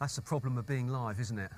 That's 0.00 0.16
the 0.16 0.22
problem 0.22 0.56
of 0.56 0.66
being 0.66 0.88
live, 0.88 1.20
isn't 1.20 1.38
it? 1.38 1.50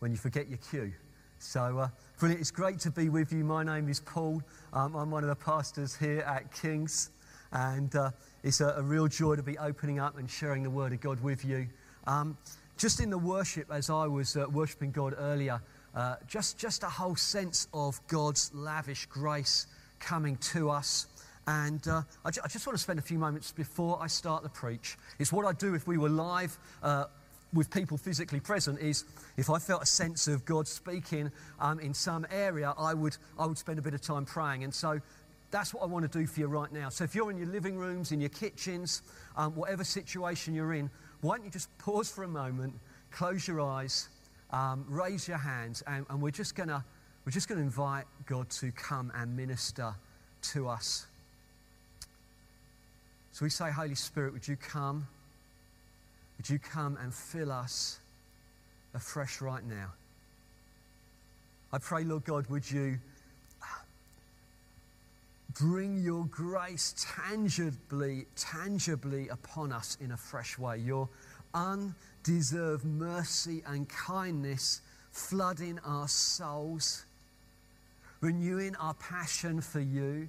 When 0.00 0.10
you 0.10 0.16
forget 0.16 0.48
your 0.48 0.58
cue. 0.58 0.92
So, 1.38 1.78
uh, 1.78 1.88
brilliant. 2.18 2.40
It's 2.40 2.50
great 2.50 2.80
to 2.80 2.90
be 2.90 3.08
with 3.08 3.32
you. 3.32 3.44
My 3.44 3.62
name 3.62 3.88
is 3.88 4.00
Paul. 4.00 4.42
Um, 4.72 4.96
I'm 4.96 5.12
one 5.12 5.22
of 5.22 5.28
the 5.28 5.36
pastors 5.36 5.94
here 5.94 6.18
at 6.22 6.52
King's. 6.52 7.10
And 7.52 7.94
uh, 7.94 8.10
it's 8.42 8.60
a, 8.60 8.70
a, 8.70 8.82
real 8.82 9.06
joy 9.06 9.36
to 9.36 9.42
be 9.44 9.56
opening 9.58 10.00
up 10.00 10.18
and 10.18 10.28
sharing 10.28 10.64
the 10.64 10.70
Word 10.70 10.94
of 10.94 11.00
God 11.00 11.22
with 11.22 11.44
you. 11.44 11.68
Um, 12.08 12.36
just 12.76 12.98
in 12.98 13.08
the 13.08 13.18
worship, 13.18 13.70
as 13.70 13.88
I 13.88 14.08
was 14.08 14.36
uh, 14.36 14.46
worshipping 14.50 14.90
God 14.90 15.14
earlier, 15.16 15.60
uh, 15.94 16.16
just, 16.26 16.58
just 16.58 16.82
a 16.82 16.88
whole 16.88 17.14
sense 17.14 17.68
of 17.72 18.04
God's 18.08 18.52
lavish 18.52 19.06
grace 19.06 19.68
coming 20.00 20.38
to 20.38 20.70
us. 20.70 21.06
And 21.46 21.86
uh, 21.86 22.02
I, 22.24 22.32
ju- 22.32 22.40
I, 22.44 22.48
just 22.48 22.66
want 22.66 22.76
to 22.76 22.82
spend 22.82 22.98
a 22.98 23.02
few 23.02 23.18
moments 23.18 23.52
before 23.52 23.96
I 24.02 24.08
start 24.08 24.42
the 24.42 24.48
preach. 24.48 24.96
It's 25.20 25.32
what 25.32 25.46
I'd 25.46 25.58
do 25.58 25.74
if 25.74 25.86
we 25.86 25.98
were 25.98 26.08
live 26.08 26.58
uh, 26.82 27.04
with 27.56 27.70
people 27.70 27.96
physically 27.96 28.40
present 28.40 28.78
is 28.80 29.04
if 29.36 29.50
I 29.50 29.58
felt 29.58 29.82
a 29.82 29.86
sense 29.86 30.28
of 30.28 30.44
God 30.44 30.68
speaking 30.68 31.32
um, 31.58 31.80
in 31.80 31.94
some 31.94 32.26
area, 32.30 32.74
I 32.78 32.94
would, 32.94 33.16
I 33.38 33.46
would 33.46 33.58
spend 33.58 33.78
a 33.78 33.82
bit 33.82 33.94
of 33.94 34.00
time 34.00 34.24
praying. 34.24 34.64
And 34.64 34.74
so 34.74 35.00
that's 35.50 35.72
what 35.72 35.82
I 35.82 35.86
want 35.86 36.10
to 36.10 36.18
do 36.18 36.26
for 36.26 36.40
you 36.40 36.46
right 36.46 36.70
now. 36.70 36.88
So 36.88 37.04
if 37.04 37.14
you're 37.14 37.30
in 37.30 37.38
your 37.38 37.48
living 37.48 37.76
rooms, 37.76 38.12
in 38.12 38.20
your 38.20 38.30
kitchens, 38.30 39.02
um, 39.36 39.54
whatever 39.54 39.84
situation 39.84 40.54
you're 40.54 40.74
in, 40.74 40.90
why 41.20 41.36
don't 41.36 41.44
you 41.44 41.50
just 41.50 41.76
pause 41.78 42.10
for 42.10 42.24
a 42.24 42.28
moment, 42.28 42.74
close 43.10 43.48
your 43.48 43.60
eyes, 43.60 44.08
um, 44.50 44.84
raise 44.88 45.26
your 45.26 45.38
hands, 45.38 45.82
and, 45.86 46.06
and 46.10 46.20
we're 46.20 46.30
just 46.30 46.54
going 46.54 46.68
to 46.68 46.84
we're 47.24 47.32
just 47.32 47.48
going 47.48 47.58
to 47.58 47.64
invite 47.64 48.04
God 48.26 48.48
to 48.50 48.70
come 48.70 49.10
and 49.16 49.36
minister 49.36 49.92
to 50.52 50.68
us. 50.68 51.06
So 53.32 53.44
we 53.44 53.50
say, 53.50 53.72
Holy 53.72 53.96
Spirit, 53.96 54.32
would 54.32 54.46
you 54.46 54.54
come? 54.54 55.08
Would 56.36 56.50
you 56.50 56.58
come 56.58 56.98
and 57.00 57.12
fill 57.12 57.50
us 57.50 57.98
afresh 58.94 59.40
right 59.40 59.64
now? 59.64 59.92
I 61.72 61.78
pray, 61.78 62.04
Lord 62.04 62.24
God, 62.24 62.46
would 62.48 62.70
you 62.70 62.98
uh, 63.62 63.66
bring 65.58 65.98
your 65.98 66.24
grace 66.26 66.94
tangibly, 66.98 68.26
tangibly 68.36 69.28
upon 69.28 69.72
us 69.72 69.96
in 70.00 70.12
a 70.12 70.16
fresh 70.16 70.58
way. 70.58 70.78
Your 70.78 71.08
undeserved 71.54 72.84
mercy 72.84 73.62
and 73.66 73.88
kindness 73.88 74.82
flooding 75.10 75.78
our 75.84 76.08
souls, 76.08 77.04
renewing 78.20 78.76
our 78.76 78.94
passion 78.94 79.60
for 79.60 79.80
you, 79.80 80.28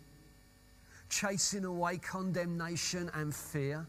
chasing 1.09 1.65
away 1.65 1.97
condemnation 1.97 3.11
and 3.13 3.35
fear 3.35 3.85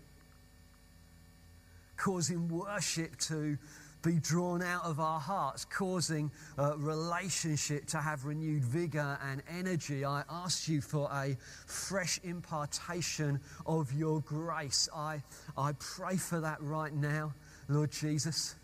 causing 1.99 2.49
worship 2.49 3.17
to 3.19 3.59
be 4.03 4.19
drawn 4.21 4.63
out 4.63 4.85
of 4.85 5.01
our 5.01 5.19
hearts, 5.19 5.65
causing 5.65 6.31
uh, 6.57 6.77
relationship 6.79 7.87
to 7.87 7.99
have 7.99 8.25
renewed 8.25 8.65
vigor 8.65 9.19
and 9.29 9.43
energy. 9.51 10.05
I 10.05 10.23
ask 10.31 10.69
you 10.69 10.81
for 10.81 11.11
a 11.13 11.37
fresh 11.67 12.21
impartation 12.23 13.41
of 13.67 13.93
your 13.93 14.21
grace. 14.21 14.89
I, 14.95 15.23
I 15.57 15.73
pray 15.73 16.17
for 16.17 16.41
that 16.41 16.63
right 16.63 16.95
now, 16.95 17.35
Lord 17.69 17.91
Jesus. 17.91 18.55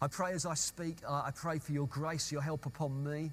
I 0.00 0.06
pray 0.06 0.32
as 0.32 0.46
I 0.46 0.54
speak, 0.54 0.98
uh, 1.06 1.22
I 1.26 1.32
pray 1.34 1.58
for 1.58 1.72
your 1.72 1.86
grace, 1.88 2.30
your 2.30 2.42
help 2.42 2.66
upon 2.66 3.02
me. 3.02 3.32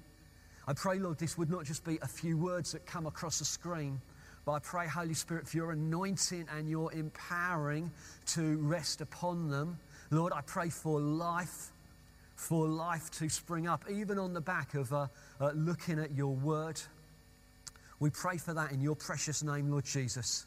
I 0.66 0.72
pray, 0.72 0.98
Lord, 0.98 1.18
this 1.18 1.36
would 1.36 1.50
not 1.50 1.64
just 1.64 1.84
be 1.84 1.98
a 2.02 2.08
few 2.08 2.38
words 2.38 2.72
that 2.72 2.86
come 2.86 3.06
across 3.06 3.38
the 3.38 3.44
screen 3.44 4.00
but 4.44 4.52
I 4.52 4.58
pray, 4.58 4.86
Holy 4.86 5.14
Spirit, 5.14 5.48
for 5.48 5.56
your 5.56 5.72
anointing 5.72 6.46
and 6.54 6.68
your 6.68 6.92
empowering 6.92 7.90
to 8.26 8.58
rest 8.58 9.00
upon 9.00 9.48
them. 9.48 9.78
Lord, 10.10 10.32
I 10.34 10.42
pray 10.42 10.68
for 10.68 11.00
life, 11.00 11.70
for 12.36 12.66
life 12.66 13.10
to 13.12 13.28
spring 13.28 13.66
up, 13.66 13.84
even 13.90 14.18
on 14.18 14.34
the 14.34 14.40
back 14.40 14.74
of 14.74 14.92
uh, 14.92 15.06
uh, 15.40 15.52
looking 15.54 15.98
at 15.98 16.14
your 16.14 16.34
word. 16.34 16.80
We 18.00 18.10
pray 18.10 18.36
for 18.36 18.52
that 18.52 18.72
in 18.72 18.80
your 18.80 18.96
precious 18.96 19.42
name, 19.42 19.70
Lord 19.70 19.84
Jesus. 19.84 20.44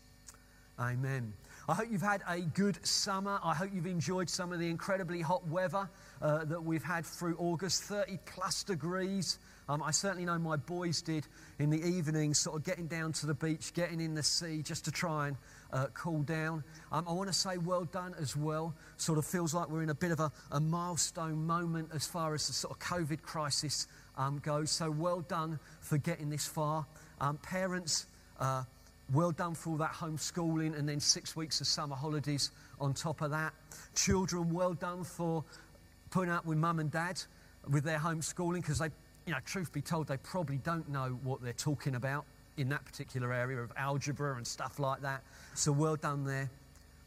Amen. 0.80 1.34
I 1.68 1.74
hope 1.74 1.88
you've 1.92 2.02
had 2.02 2.22
a 2.30 2.40
good 2.40 2.86
summer. 2.86 3.40
I 3.44 3.54
hope 3.54 3.72
you've 3.74 3.88
enjoyed 3.88 4.30
some 4.30 4.54
of 4.54 4.60
the 4.60 4.70
incredibly 4.70 5.22
hot 5.22 5.46
weather 5.48 5.90
uh, 6.22 6.46
that 6.46 6.64
we've 6.64 6.84
had 6.84 7.06
through 7.06 7.36
August 7.38 7.84
30 7.84 8.20
plus 8.26 8.64
degrees. 8.64 9.40
Um, 9.70 9.84
I 9.84 9.92
certainly 9.92 10.26
know 10.26 10.40
my 10.40 10.56
boys 10.56 11.02
did 11.02 11.28
in 11.60 11.70
the 11.70 11.84
evenings, 11.84 12.40
sort 12.40 12.56
of 12.56 12.64
getting 12.64 12.88
down 12.88 13.12
to 13.14 13.26
the 13.26 13.34
beach, 13.34 13.74
getting 13.74 14.00
in 14.00 14.16
the 14.16 14.24
sea 14.24 14.62
just 14.62 14.86
to 14.86 14.92
try 14.92 15.28
and 15.28 15.38
uh, 15.74 15.88
cool 15.94 16.22
down. 16.24 16.64
Um, 16.92 17.06
I 17.08 17.12
want 17.12 17.28
to 17.28 17.34
say 17.34 17.58
well 17.58 17.84
done 17.84 18.16
as 18.20 18.36
well. 18.36 18.74
Sort 18.96 19.18
of 19.18 19.26
feels 19.26 19.54
like 19.54 19.70
we're 19.70 19.84
in 19.84 19.90
a 19.90 19.96
bit 19.96 20.12
of 20.12 20.20
a, 20.20 20.32
a 20.52 20.60
milestone 20.60 21.46
moment 21.46 21.90
as 21.94 22.06
far 22.06 22.34
as 22.34 22.48
the 22.48 22.54
sort 22.54 22.74
of 22.74 22.80
COVID 22.80 23.22
crisis 23.22 23.88
um, 24.18 24.40
goes. 24.40 24.72
So 24.72 24.90
well 24.90 25.22
done 25.22 25.60
for 25.82 25.98
getting 25.98 26.30
this 26.30 26.48
far. 26.48 26.86
Um, 27.20 27.38
parents, 27.38 28.08
uh, 28.40 28.64
well 29.14 29.32
done 29.32 29.54
for 29.54 29.72
all 29.72 29.78
that 29.78 29.94
homeschooling 29.94 30.78
and 30.78 30.88
then 30.88 31.00
six 31.00 31.36
weeks 31.36 31.62
of 31.62 31.68
summer 31.68 31.96
holidays 31.96 32.52
on 32.80 32.94
top 32.94 33.22
of 33.22 33.32
that. 33.32 33.54
Children, 33.96 34.54
well 34.54 34.74
done 34.74 35.04
for 35.04 35.44
putting 36.10 36.32
up 36.32 36.46
with 36.46 36.58
mum 36.58 36.80
and 36.80 36.92
dad 36.92 37.22
with 37.70 37.84
their 37.84 38.00
homeschooling 38.00 38.62
because 38.62 38.80
they 38.80 38.90
you 39.28 39.34
know, 39.34 39.40
truth 39.46 39.74
be 39.74 39.82
told, 39.82 40.08
they 40.08 40.18
probably 40.18 40.58
don't 40.60 40.88
know 40.90 41.20
what 41.24 41.42
they're 41.44 41.52
talking 41.54 41.96
about 41.96 42.26
in 42.56 42.70
that 42.70 42.84
particular 42.86 43.34
area 43.34 43.60
of 43.60 43.72
algebra 43.76 44.38
and 44.38 44.48
stuff 44.48 44.80
like 44.80 45.02
that. 45.02 45.22
So 45.54 45.72
well 45.74 45.98
done 45.98 46.24
there. 46.24 46.50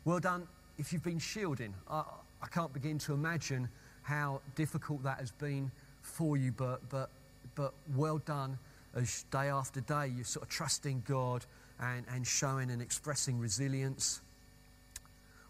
Well 0.05 0.21
done 0.21 0.47
if 0.79 0.93
you've 0.93 1.03
been 1.03 1.19
shielding. 1.19 1.75
I, 1.91 2.05
I 2.43 2.47
can't 2.47 2.73
begin 2.73 2.99
to 3.01 3.15
imagine 3.15 3.69
how 4.03 4.43
difficult 4.55 5.03
that 5.03 5.19
has 5.19 5.31
been 5.33 5.71
for 6.03 6.37
you, 6.37 6.53
but, 6.53 6.87
but, 6.91 7.11
but 7.55 7.73
well 7.97 8.19
done 8.19 8.59
as 8.95 9.25
day 9.31 9.49
after 9.49 9.81
day 9.81 10.13
you're 10.15 10.25
sort 10.25 10.45
of 10.45 10.51
trusting 10.51 11.03
God 11.07 11.47
and, 11.81 12.05
and 12.13 12.27
showing 12.27 12.71
and 12.71 12.83
expressing 12.83 13.39
resilience. 13.39 14.21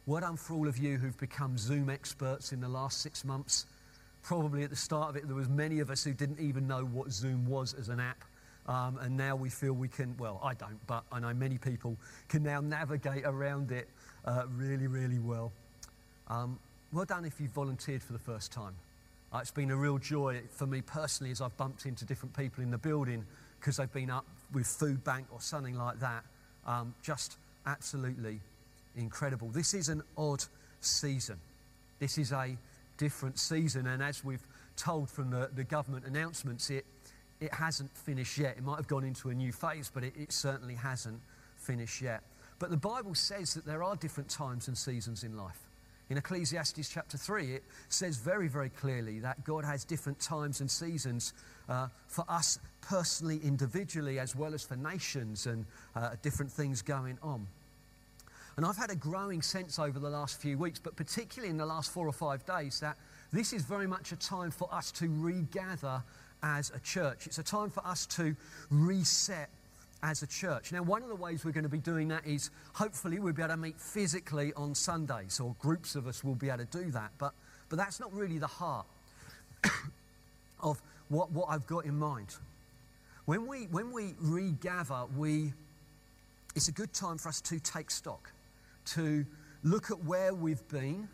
Well 0.06 0.20
done 0.20 0.36
for 0.36 0.54
all 0.54 0.69
of 0.69 0.78
you 0.78 0.98
who've 0.98 1.19
become 1.19 1.59
Zoom 1.59 1.91
experts 1.91 2.53
in 2.53 2.60
the 2.60 2.69
last 2.69 3.00
six 3.00 3.25
months 3.25 3.66
probably 4.22 4.62
at 4.64 4.70
the 4.70 4.76
start 4.76 5.10
of 5.10 5.16
it, 5.16 5.26
there 5.26 5.36
was 5.36 5.48
many 5.48 5.81
of 5.81 5.91
us 5.91 6.04
who 6.04 6.12
didn't 6.12 6.41
even 6.41 6.66
know 6.66 6.84
what 6.84 7.10
Zoom 7.10 7.47
was 7.47 7.75
as 7.75 7.88
an 7.88 8.00
app. 8.00 8.25
Um, 8.66 8.98
and 9.00 9.16
now 9.16 9.34
we 9.34 9.48
feel 9.48 9.72
we 9.72 9.88
can, 9.88 10.14
well, 10.19 10.41
I 10.42 10.54
don't, 10.54 10.78
but 10.86 11.03
I 11.10 11.19
know 11.19 11.34
many 11.34 11.58
people 11.58 11.97
can 12.28 12.42
now 12.42 12.60
navigate 12.60 13.25
around 13.25 13.72
it 13.72 13.88
uh, 14.25 14.44
really, 14.54 14.86
really 14.86 15.19
well. 15.19 15.50
Um, 16.28 16.59
well 16.92 17.04
done 17.04 17.25
if 17.25 17.41
you've 17.41 17.50
volunteered 17.50 18.03
for 18.03 18.12
the 18.12 18.19
first 18.19 18.53
time. 18.53 18.75
Uh, 19.32 19.38
it's 19.38 19.50
been 19.50 19.70
a 19.70 19.76
real 19.76 19.98
joy 19.98 20.41
for 20.50 20.66
me 20.66 20.82
personally 20.82 21.30
as 21.30 21.41
I've 21.41 21.56
bumped 21.56 21.86
into 21.86 22.04
different 22.04 22.36
people 22.36 22.62
in 22.62 22.70
the 22.70 22.78
building 22.78 23.25
because 23.59 23.76
they've 23.76 23.92
been 23.92 24.10
up 24.10 24.26
with 24.53 24.66
food 24.66 25.03
bank 25.04 25.26
or 25.30 25.41
something 25.41 25.76
like 25.76 26.00
that. 26.00 26.25
Um, 26.66 26.94
just 27.03 27.38
absolutely 27.66 28.41
incredible. 28.97 29.48
This 29.48 29.75
is 29.75 29.88
an 29.88 30.03
odd 30.16 30.44
season. 30.80 31.38
This 31.98 32.19
is 32.19 32.32
a 32.32 32.56
different 33.00 33.38
season. 33.38 33.87
And 33.87 34.03
as 34.03 34.22
we've 34.22 34.47
told 34.77 35.09
from 35.09 35.31
the, 35.31 35.50
the 35.55 35.65
government 35.65 36.05
announcements, 36.05 36.69
it, 36.69 36.84
it 37.41 37.53
hasn't 37.53 37.97
finished 37.97 38.37
yet. 38.37 38.59
It 38.59 38.62
might 38.62 38.77
have 38.77 38.87
gone 38.87 39.05
into 39.05 39.31
a 39.31 39.34
new 39.34 39.53
phase, 39.53 39.91
but 39.93 40.05
it, 40.05 40.12
it 40.16 40.33
certainly 40.33 40.75
hasn't 40.75 41.19
finished 41.56 42.03
yet. 42.03 42.22
But 42.59 42.69
the 42.69 42.77
Bible 42.77 43.15
says 43.15 43.55
that 43.55 43.65
there 43.65 43.83
are 43.83 43.97
different 43.97 44.28
times 44.28 44.69
and 44.69 44.77
seasons 44.77 45.25
in 45.25 45.34
life. 45.34 45.66
In 46.10 46.19
Ecclesiastes 46.19 46.91
chapter 46.91 47.16
3, 47.16 47.55
it 47.55 47.65
says 47.89 48.19
very, 48.19 48.49
very 48.49 48.69
clearly 48.69 49.19
that 49.21 49.44
God 49.44 49.65
has 49.65 49.84
different 49.84 50.21
times 50.21 50.60
and 50.60 50.71
seasons 50.71 51.33
uh, 51.69 51.89
for 52.06 52.25
us 52.28 52.59
personally, 52.83 53.41
individually, 53.43 54.19
as 54.19 54.37
well 54.37 54.53
as 54.53 54.62
for 54.62 54.77
nations 54.77 55.47
and 55.47 55.65
uh, 55.97 56.10
different 56.21 56.53
things 56.53 56.83
going 56.83 57.16
on. 57.22 57.47
And 58.56 58.66
I've 58.66 58.76
had 58.76 58.91
a 58.91 58.97
growing 58.97 59.42
sense 59.42 59.78
over 59.78 59.98
the 59.98 60.10
last 60.10 60.41
few 60.41 60.58
weeks, 60.58 60.78
but 60.78 60.97
particularly 60.97 61.50
in 61.50 61.56
the 61.56 61.66
last 61.66 61.92
four 61.92 62.06
or 62.06 62.12
five 62.12 62.44
days, 62.44 62.80
that 62.80 62.97
this 63.32 63.52
is 63.52 63.62
very 63.62 63.86
much 63.86 64.12
a 64.12 64.16
time 64.16 64.50
for 64.50 64.72
us 64.72 64.91
to 64.92 65.08
regather 65.08 66.02
as 66.42 66.70
a 66.74 66.80
church. 66.80 67.26
It's 67.26 67.38
a 67.38 67.42
time 67.42 67.70
for 67.70 67.86
us 67.86 68.06
to 68.06 68.34
reset 68.70 69.50
as 70.02 70.22
a 70.22 70.26
church. 70.26 70.72
Now, 70.72 70.82
one 70.82 71.02
of 71.02 71.08
the 71.08 71.14
ways 71.14 71.44
we're 71.44 71.52
going 71.52 71.64
to 71.64 71.70
be 71.70 71.78
doing 71.78 72.08
that 72.08 72.26
is 72.26 72.50
hopefully 72.72 73.18
we'll 73.18 73.34
be 73.34 73.42
able 73.42 73.54
to 73.54 73.60
meet 73.60 73.78
physically 73.78 74.52
on 74.54 74.74
Sundays, 74.74 75.41
or 75.41 75.54
groups 75.58 75.94
of 75.94 76.06
us 76.06 76.24
will 76.24 76.34
be 76.34 76.48
able 76.48 76.64
to 76.64 76.78
do 76.78 76.91
that. 76.91 77.12
But, 77.18 77.34
but 77.68 77.76
that's 77.76 78.00
not 78.00 78.12
really 78.12 78.38
the 78.38 78.47
heart 78.47 78.86
of 80.60 80.80
what, 81.08 81.30
what 81.32 81.47
I've 81.50 81.66
got 81.66 81.84
in 81.84 81.98
mind. 81.98 82.34
When 83.26 83.47
we, 83.47 83.66
when 83.66 83.92
we 83.92 84.14
regather, 84.18 85.04
we, 85.16 85.52
it's 86.56 86.68
a 86.68 86.72
good 86.72 86.92
time 86.92 87.18
for 87.18 87.28
us 87.28 87.41
to 87.42 87.60
take 87.60 87.91
stock 87.91 88.32
to 88.86 89.24
look 89.62 89.91
at 89.91 90.04
where 90.04 90.34
we've 90.34 90.66
been, 90.68 91.09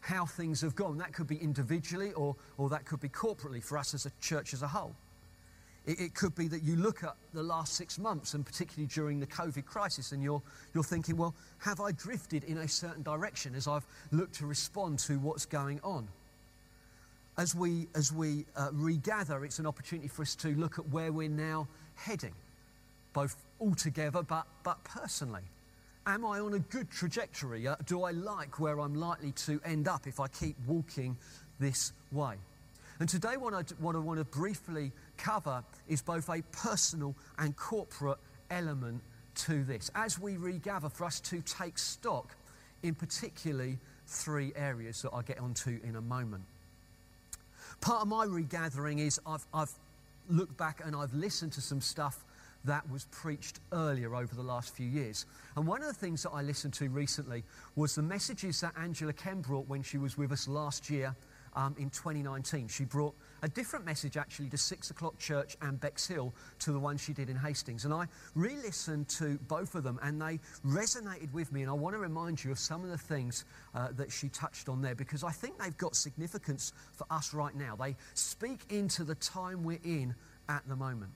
how 0.00 0.26
things 0.26 0.60
have 0.60 0.74
gone. 0.74 0.98
That 0.98 1.12
could 1.12 1.26
be 1.26 1.36
individually 1.36 2.12
or, 2.12 2.36
or 2.58 2.68
that 2.70 2.84
could 2.84 3.00
be 3.00 3.08
corporately 3.08 3.62
for 3.62 3.78
us 3.78 3.94
as 3.94 4.06
a 4.06 4.12
church 4.20 4.52
as 4.52 4.62
a 4.62 4.68
whole. 4.68 4.94
It, 5.86 6.00
it, 6.00 6.14
could 6.14 6.34
be 6.34 6.46
that 6.48 6.62
you 6.62 6.76
look 6.76 7.02
at 7.02 7.16
the 7.34 7.42
last 7.42 7.74
six 7.74 7.98
months, 7.98 8.34
and 8.34 8.46
particularly 8.46 8.86
during 8.86 9.18
the 9.18 9.26
COVID 9.26 9.64
crisis, 9.64 10.12
and 10.12 10.22
you're, 10.22 10.42
you're 10.74 10.84
thinking, 10.84 11.16
well, 11.16 11.34
have 11.58 11.80
I 11.80 11.90
drifted 11.92 12.44
in 12.44 12.58
a 12.58 12.68
certain 12.68 13.02
direction 13.02 13.54
as 13.56 13.66
I've 13.66 13.86
looked 14.12 14.34
to 14.36 14.46
respond 14.46 15.00
to 15.00 15.18
what's 15.18 15.44
going 15.44 15.80
on? 15.82 16.06
As 17.36 17.54
we, 17.54 17.88
as 17.94 18.12
we 18.12 18.44
uh, 18.56 18.68
regather, 18.72 19.44
it's 19.44 19.58
an 19.58 19.66
opportunity 19.66 20.06
for 20.06 20.22
us 20.22 20.36
to 20.36 20.48
look 20.48 20.78
at 20.78 20.88
where 20.90 21.10
we're 21.10 21.28
now 21.28 21.66
heading, 21.94 22.34
both 23.12 23.36
altogether 23.60 24.22
but, 24.22 24.46
but 24.62 24.82
personally. 24.84 25.42
Am 26.04 26.24
I 26.24 26.40
on 26.40 26.54
a 26.54 26.58
good 26.58 26.90
trajectory? 26.90 27.68
Uh, 27.68 27.76
do 27.86 28.02
I 28.02 28.10
like 28.10 28.58
where 28.58 28.80
I'm 28.80 28.94
likely 28.94 29.32
to 29.32 29.60
end 29.64 29.86
up 29.86 30.06
if 30.08 30.18
I 30.18 30.26
keep 30.26 30.56
walking 30.66 31.16
this 31.60 31.92
way? 32.10 32.34
And 32.98 33.08
today, 33.08 33.36
what 33.36 33.54
I, 33.54 33.62
what 33.78 33.94
I 33.94 33.98
want 33.98 34.18
to 34.18 34.24
briefly 34.24 34.90
cover 35.16 35.62
is 35.88 36.02
both 36.02 36.28
a 36.28 36.42
personal 36.50 37.14
and 37.38 37.56
corporate 37.56 38.18
element 38.50 39.00
to 39.34 39.62
this 39.64 39.90
as 39.94 40.18
we 40.18 40.36
regather 40.36 40.88
for 40.88 41.04
us 41.04 41.20
to 41.20 41.40
take 41.42 41.78
stock 41.78 42.34
in 42.82 42.94
particularly 42.94 43.78
three 44.06 44.52
areas 44.56 45.02
that 45.02 45.10
I'll 45.10 45.22
get 45.22 45.38
onto 45.38 45.78
in 45.84 45.96
a 45.96 46.00
moment. 46.00 46.44
Part 47.80 48.02
of 48.02 48.08
my 48.08 48.24
regathering 48.24 48.98
is 48.98 49.20
I've, 49.24 49.46
I've 49.54 49.72
looked 50.28 50.56
back 50.56 50.82
and 50.84 50.94
I've 50.94 51.14
listened 51.14 51.52
to 51.52 51.60
some 51.60 51.80
stuff 51.80 52.24
that 52.64 52.88
was 52.90 53.06
preached 53.10 53.60
earlier 53.72 54.14
over 54.14 54.34
the 54.34 54.42
last 54.42 54.74
few 54.74 54.86
years. 54.86 55.26
And 55.56 55.66
one 55.66 55.82
of 55.82 55.88
the 55.88 55.94
things 55.94 56.22
that 56.22 56.30
I 56.30 56.42
listened 56.42 56.74
to 56.74 56.88
recently 56.88 57.44
was 57.76 57.94
the 57.94 58.02
messages 58.02 58.60
that 58.60 58.74
Angela 58.78 59.12
Ken 59.12 59.40
brought 59.40 59.68
when 59.68 59.82
she 59.82 59.98
was 59.98 60.16
with 60.16 60.32
us 60.32 60.48
last 60.48 60.90
year 60.90 61.14
um, 61.54 61.74
in 61.78 61.90
2019. 61.90 62.68
She 62.68 62.84
brought 62.84 63.14
a 63.42 63.48
different 63.48 63.84
message 63.84 64.16
actually 64.16 64.48
to 64.50 64.56
Six 64.56 64.90
O'Clock 64.90 65.18
Church 65.18 65.56
and 65.60 65.80
Bexhill 65.80 66.32
to 66.60 66.72
the 66.72 66.78
one 66.78 66.96
she 66.96 67.12
did 67.12 67.28
in 67.28 67.36
Hastings. 67.36 67.84
And 67.84 67.92
I 67.92 68.06
re 68.34 68.56
listened 68.56 69.08
to 69.10 69.38
both 69.48 69.74
of 69.74 69.84
them 69.84 69.98
and 70.02 70.20
they 70.20 70.38
resonated 70.66 71.32
with 71.32 71.52
me. 71.52 71.62
And 71.62 71.70
I 71.70 71.74
want 71.74 71.94
to 71.94 71.98
remind 71.98 72.42
you 72.42 72.52
of 72.52 72.58
some 72.58 72.84
of 72.84 72.90
the 72.90 72.98
things 72.98 73.44
uh, 73.74 73.88
that 73.96 74.10
she 74.10 74.28
touched 74.28 74.68
on 74.68 74.80
there 74.80 74.94
because 74.94 75.24
I 75.24 75.32
think 75.32 75.58
they've 75.58 75.76
got 75.76 75.96
significance 75.96 76.72
for 76.92 77.06
us 77.10 77.34
right 77.34 77.54
now. 77.54 77.76
They 77.76 77.96
speak 78.14 78.60
into 78.70 79.04
the 79.04 79.16
time 79.16 79.64
we're 79.64 79.78
in 79.84 80.14
at 80.48 80.62
the 80.68 80.76
moment. 80.76 81.12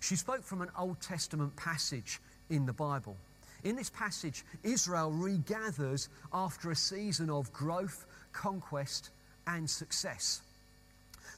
She 0.00 0.16
spoke 0.16 0.44
from 0.44 0.62
an 0.62 0.70
Old 0.78 1.00
Testament 1.00 1.54
passage 1.56 2.20
in 2.50 2.66
the 2.66 2.72
Bible. 2.72 3.16
In 3.64 3.76
this 3.76 3.90
passage, 3.90 4.44
Israel 4.62 5.10
regathers 5.10 6.08
after 6.32 6.70
a 6.70 6.76
season 6.76 7.28
of 7.28 7.52
growth, 7.52 8.06
conquest, 8.32 9.10
and 9.46 9.68
success. 9.68 10.42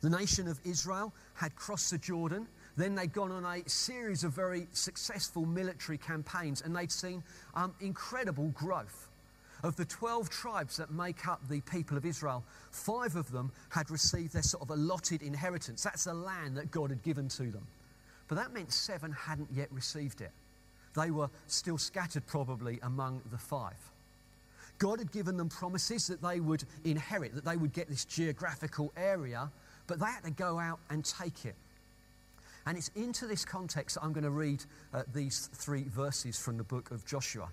The 0.02 0.10
nation 0.10 0.48
of 0.48 0.58
Israel 0.64 1.12
had 1.34 1.54
crossed 1.56 1.90
the 1.90 1.98
Jordan. 1.98 2.46
Then 2.76 2.94
they'd 2.94 3.12
gone 3.12 3.32
on 3.32 3.44
a 3.44 3.68
series 3.68 4.24
of 4.24 4.32
very 4.32 4.66
successful 4.72 5.44
military 5.44 5.98
campaigns 5.98 6.62
and 6.62 6.74
they'd 6.74 6.92
seen 6.92 7.22
um, 7.54 7.74
incredible 7.80 8.48
growth. 8.48 9.08
Of 9.62 9.76
the 9.76 9.84
12 9.84 10.30
tribes 10.30 10.78
that 10.78 10.90
make 10.90 11.28
up 11.28 11.46
the 11.48 11.60
people 11.62 11.98
of 11.98 12.06
Israel, 12.06 12.42
five 12.70 13.14
of 13.16 13.30
them 13.30 13.52
had 13.68 13.90
received 13.90 14.32
their 14.32 14.42
sort 14.42 14.62
of 14.62 14.70
allotted 14.70 15.22
inheritance. 15.22 15.82
That's 15.82 16.04
the 16.04 16.14
land 16.14 16.56
that 16.56 16.70
God 16.70 16.88
had 16.88 17.02
given 17.02 17.28
to 17.28 17.50
them. 17.50 17.66
But 18.30 18.36
that 18.36 18.54
meant 18.54 18.72
seven 18.72 19.10
hadn't 19.10 19.48
yet 19.52 19.66
received 19.72 20.20
it. 20.20 20.30
They 20.94 21.10
were 21.10 21.28
still 21.48 21.78
scattered 21.78 22.24
probably 22.28 22.78
among 22.84 23.22
the 23.32 23.38
five. 23.38 23.74
God 24.78 25.00
had 25.00 25.10
given 25.10 25.36
them 25.36 25.48
promises 25.48 26.06
that 26.06 26.22
they 26.22 26.38
would 26.38 26.62
inherit, 26.84 27.34
that 27.34 27.44
they 27.44 27.56
would 27.56 27.72
get 27.72 27.88
this 27.88 28.04
geographical 28.04 28.92
area, 28.96 29.50
but 29.88 29.98
they 29.98 30.06
had 30.06 30.22
to 30.22 30.30
go 30.30 30.60
out 30.60 30.78
and 30.90 31.04
take 31.04 31.44
it. 31.44 31.56
And 32.66 32.78
it's 32.78 32.92
into 32.94 33.26
this 33.26 33.44
context 33.44 33.96
that 33.96 34.04
I'm 34.04 34.12
going 34.12 34.22
to 34.22 34.30
read 34.30 34.64
uh, 34.94 35.02
these 35.12 35.48
three 35.52 35.82
verses 35.82 36.38
from 36.38 36.56
the 36.56 36.62
book 36.62 36.92
of 36.92 37.04
Joshua. 37.04 37.48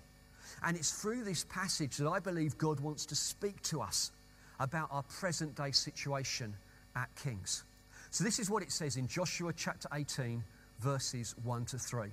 And 0.62 0.76
it's 0.76 0.92
through 0.92 1.24
this 1.24 1.44
passage 1.50 1.96
that 1.96 2.08
I 2.08 2.20
believe 2.20 2.56
God 2.56 2.78
wants 2.78 3.04
to 3.06 3.16
speak 3.16 3.60
to 3.62 3.80
us 3.80 4.12
about 4.60 4.90
our 4.92 5.02
present 5.02 5.56
day 5.56 5.72
situation 5.72 6.54
at 6.94 7.08
Kings. 7.16 7.64
So, 8.10 8.22
this 8.22 8.38
is 8.38 8.48
what 8.48 8.62
it 8.62 8.70
says 8.70 8.96
in 8.96 9.08
Joshua 9.08 9.52
chapter 9.54 9.88
18, 9.92 10.42
verses 10.80 11.34
1 11.44 11.64
to 11.66 11.78
3. 11.78 12.08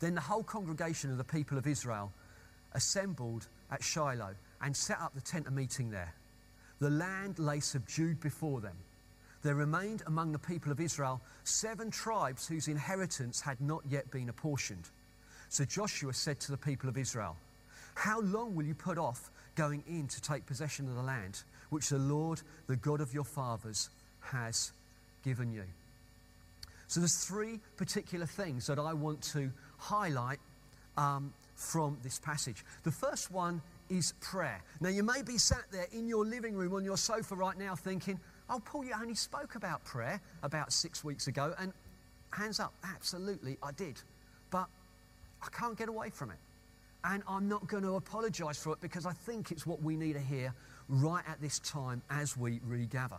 Then 0.00 0.14
the 0.14 0.20
whole 0.20 0.42
congregation 0.42 1.10
of 1.10 1.18
the 1.18 1.24
people 1.24 1.58
of 1.58 1.66
Israel 1.66 2.12
assembled 2.72 3.46
at 3.70 3.82
Shiloh 3.82 4.34
and 4.60 4.76
set 4.76 5.00
up 5.00 5.14
the 5.14 5.20
tent 5.20 5.46
of 5.46 5.52
meeting 5.52 5.90
there. 5.90 6.12
The 6.80 6.90
land 6.90 7.38
lay 7.38 7.60
subdued 7.60 8.20
before 8.20 8.60
them 8.60 8.76
there 9.44 9.54
remained 9.54 10.02
among 10.06 10.32
the 10.32 10.38
people 10.38 10.72
of 10.72 10.80
Israel 10.80 11.20
seven 11.44 11.90
tribes 11.90 12.48
whose 12.48 12.66
inheritance 12.66 13.42
had 13.42 13.60
not 13.60 13.82
yet 13.88 14.10
been 14.10 14.30
apportioned. 14.30 14.88
So 15.50 15.66
Joshua 15.66 16.14
said 16.14 16.40
to 16.40 16.50
the 16.50 16.56
people 16.56 16.88
of 16.88 16.96
Israel, 16.96 17.36
How 17.94 18.20
long 18.22 18.56
will 18.56 18.64
you 18.64 18.74
put 18.74 18.96
off 18.96 19.30
going 19.54 19.84
in 19.86 20.08
to 20.08 20.20
take 20.22 20.46
possession 20.46 20.88
of 20.88 20.94
the 20.94 21.02
land 21.02 21.42
which 21.68 21.90
the 21.90 21.98
Lord, 21.98 22.40
the 22.66 22.76
God 22.76 23.02
of 23.02 23.12
your 23.12 23.24
fathers, 23.24 23.90
has 24.20 24.72
given 25.22 25.52
you? 25.52 25.64
So 26.86 27.00
there's 27.00 27.24
three 27.24 27.60
particular 27.76 28.26
things 28.26 28.66
that 28.66 28.78
I 28.78 28.92
want 28.92 29.22
to 29.32 29.50
highlight 29.78 30.38
um, 30.96 31.32
from 31.56 31.98
this 32.02 32.18
passage. 32.18 32.64
The 32.82 32.90
first 32.90 33.30
one 33.30 33.62
is 33.90 34.14
prayer. 34.20 34.62
Now, 34.80 34.88
you 34.88 35.02
may 35.02 35.22
be 35.22 35.38
sat 35.38 35.64
there 35.70 35.86
in 35.92 36.08
your 36.08 36.24
living 36.24 36.54
room 36.54 36.74
on 36.74 36.84
your 36.84 36.96
sofa 36.96 37.34
right 37.34 37.58
now 37.58 37.74
thinking, 37.74 38.18
Oh, 38.50 38.60
Paul, 38.62 38.84
you 38.84 38.92
only 39.00 39.14
spoke 39.14 39.54
about 39.54 39.84
prayer 39.84 40.20
about 40.42 40.72
six 40.72 41.02
weeks 41.02 41.28
ago, 41.28 41.54
and 41.58 41.72
hands 42.30 42.60
up, 42.60 42.74
absolutely, 42.84 43.56
I 43.62 43.72
did. 43.72 44.00
But 44.50 44.68
I 45.42 45.48
can't 45.48 45.78
get 45.78 45.88
away 45.88 46.10
from 46.10 46.30
it. 46.30 46.36
And 47.04 47.22
I'm 47.28 47.48
not 47.48 47.66
going 47.66 47.82
to 47.82 47.96
apologize 47.96 48.58
for 48.58 48.72
it 48.72 48.80
because 48.80 49.06
I 49.06 49.12
think 49.12 49.50
it's 49.50 49.66
what 49.66 49.82
we 49.82 49.96
need 49.96 50.14
to 50.14 50.20
hear 50.20 50.54
right 50.88 51.24
at 51.26 51.40
this 51.40 51.58
time 51.60 52.02
as 52.10 52.36
we 52.36 52.60
regather. 52.66 53.18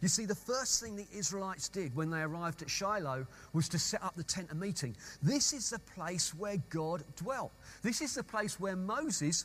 You 0.00 0.08
see, 0.08 0.26
the 0.26 0.34
first 0.34 0.80
thing 0.80 0.94
the 0.94 1.06
Israelites 1.12 1.68
did 1.68 1.94
when 1.96 2.10
they 2.10 2.20
arrived 2.20 2.62
at 2.62 2.70
Shiloh 2.70 3.26
was 3.52 3.68
to 3.70 3.78
set 3.78 4.02
up 4.02 4.14
the 4.14 4.22
tent 4.22 4.50
of 4.50 4.56
meeting. 4.56 4.94
This 5.22 5.52
is 5.52 5.70
the 5.70 5.80
place 5.80 6.32
where 6.34 6.56
God 6.70 7.02
dwelt. 7.16 7.50
This 7.82 8.00
is 8.00 8.14
the 8.14 8.22
place 8.22 8.60
where 8.60 8.76
Moses 8.76 9.44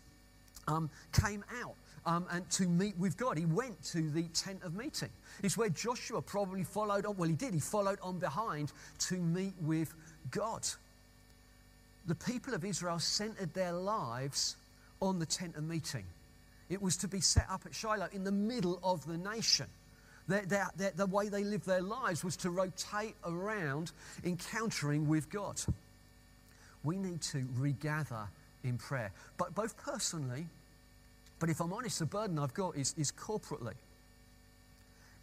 um, 0.67 0.91
came 1.11 1.43
out 1.61 1.75
um, 2.05 2.25
and 2.31 2.47
to 2.51 2.67
meet 2.67 2.95
with 2.97 3.17
God. 3.17 3.37
He 3.37 3.45
went 3.45 3.81
to 3.85 4.09
the 4.11 4.23
tent 4.33 4.61
of 4.63 4.75
meeting. 4.75 5.09
It's 5.41 5.57
where 5.57 5.69
Joshua 5.69 6.21
probably 6.21 6.63
followed 6.63 7.05
on. 7.05 7.17
Well, 7.17 7.29
he 7.29 7.35
did. 7.35 7.53
He 7.53 7.59
followed 7.59 7.99
on 8.03 8.19
behind 8.19 8.71
to 9.07 9.15
meet 9.15 9.53
with 9.61 9.93
God. 10.29 10.67
The 12.05 12.15
people 12.15 12.53
of 12.53 12.63
Israel 12.63 12.99
centered 12.99 13.53
their 13.53 13.71
lives 13.71 14.55
on 15.01 15.17
the 15.17 15.25
tent 15.25 15.55
of 15.55 15.63
meeting. 15.63 16.03
It 16.69 16.81
was 16.81 16.97
to 16.97 17.07
be 17.07 17.21
set 17.21 17.47
up 17.49 17.61
at 17.65 17.73
Shiloh 17.73 18.09
in 18.13 18.23
the 18.23 18.31
middle 18.31 18.79
of 18.83 19.05
the 19.07 19.17
nation. 19.17 19.67
Their, 20.27 20.45
their, 20.45 20.69
their, 20.77 20.91
the 20.95 21.05
way 21.05 21.29
they 21.29 21.43
lived 21.43 21.65
their 21.65 21.81
lives 21.81 22.23
was 22.23 22.37
to 22.37 22.49
rotate 22.49 23.15
around 23.25 23.91
encountering 24.23 25.07
with 25.07 25.29
God. 25.29 25.59
We 26.83 26.97
need 26.97 27.21
to 27.23 27.45
regather 27.55 28.27
in 28.63 28.77
prayer, 28.77 29.11
but 29.37 29.53
both 29.53 29.77
personally 29.77 30.47
but 31.43 31.49
if 31.49 31.59
I'm 31.59 31.73
honest, 31.73 31.99
the 31.99 32.05
burden 32.05 32.39
I've 32.39 32.53
got 32.53 32.77
is, 32.77 32.95
is 32.97 33.11
corporately. 33.11 33.73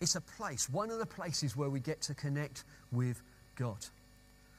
It's 0.03 0.17
a 0.17 0.21
place, 0.21 0.69
one 0.69 0.91
of 0.91 0.99
the 0.99 1.07
places 1.07 1.57
where 1.57 1.71
we 1.71 1.81
get 1.81 2.03
to 2.03 2.15
connect 2.15 2.65
with 2.93 3.23
God. 3.57 3.79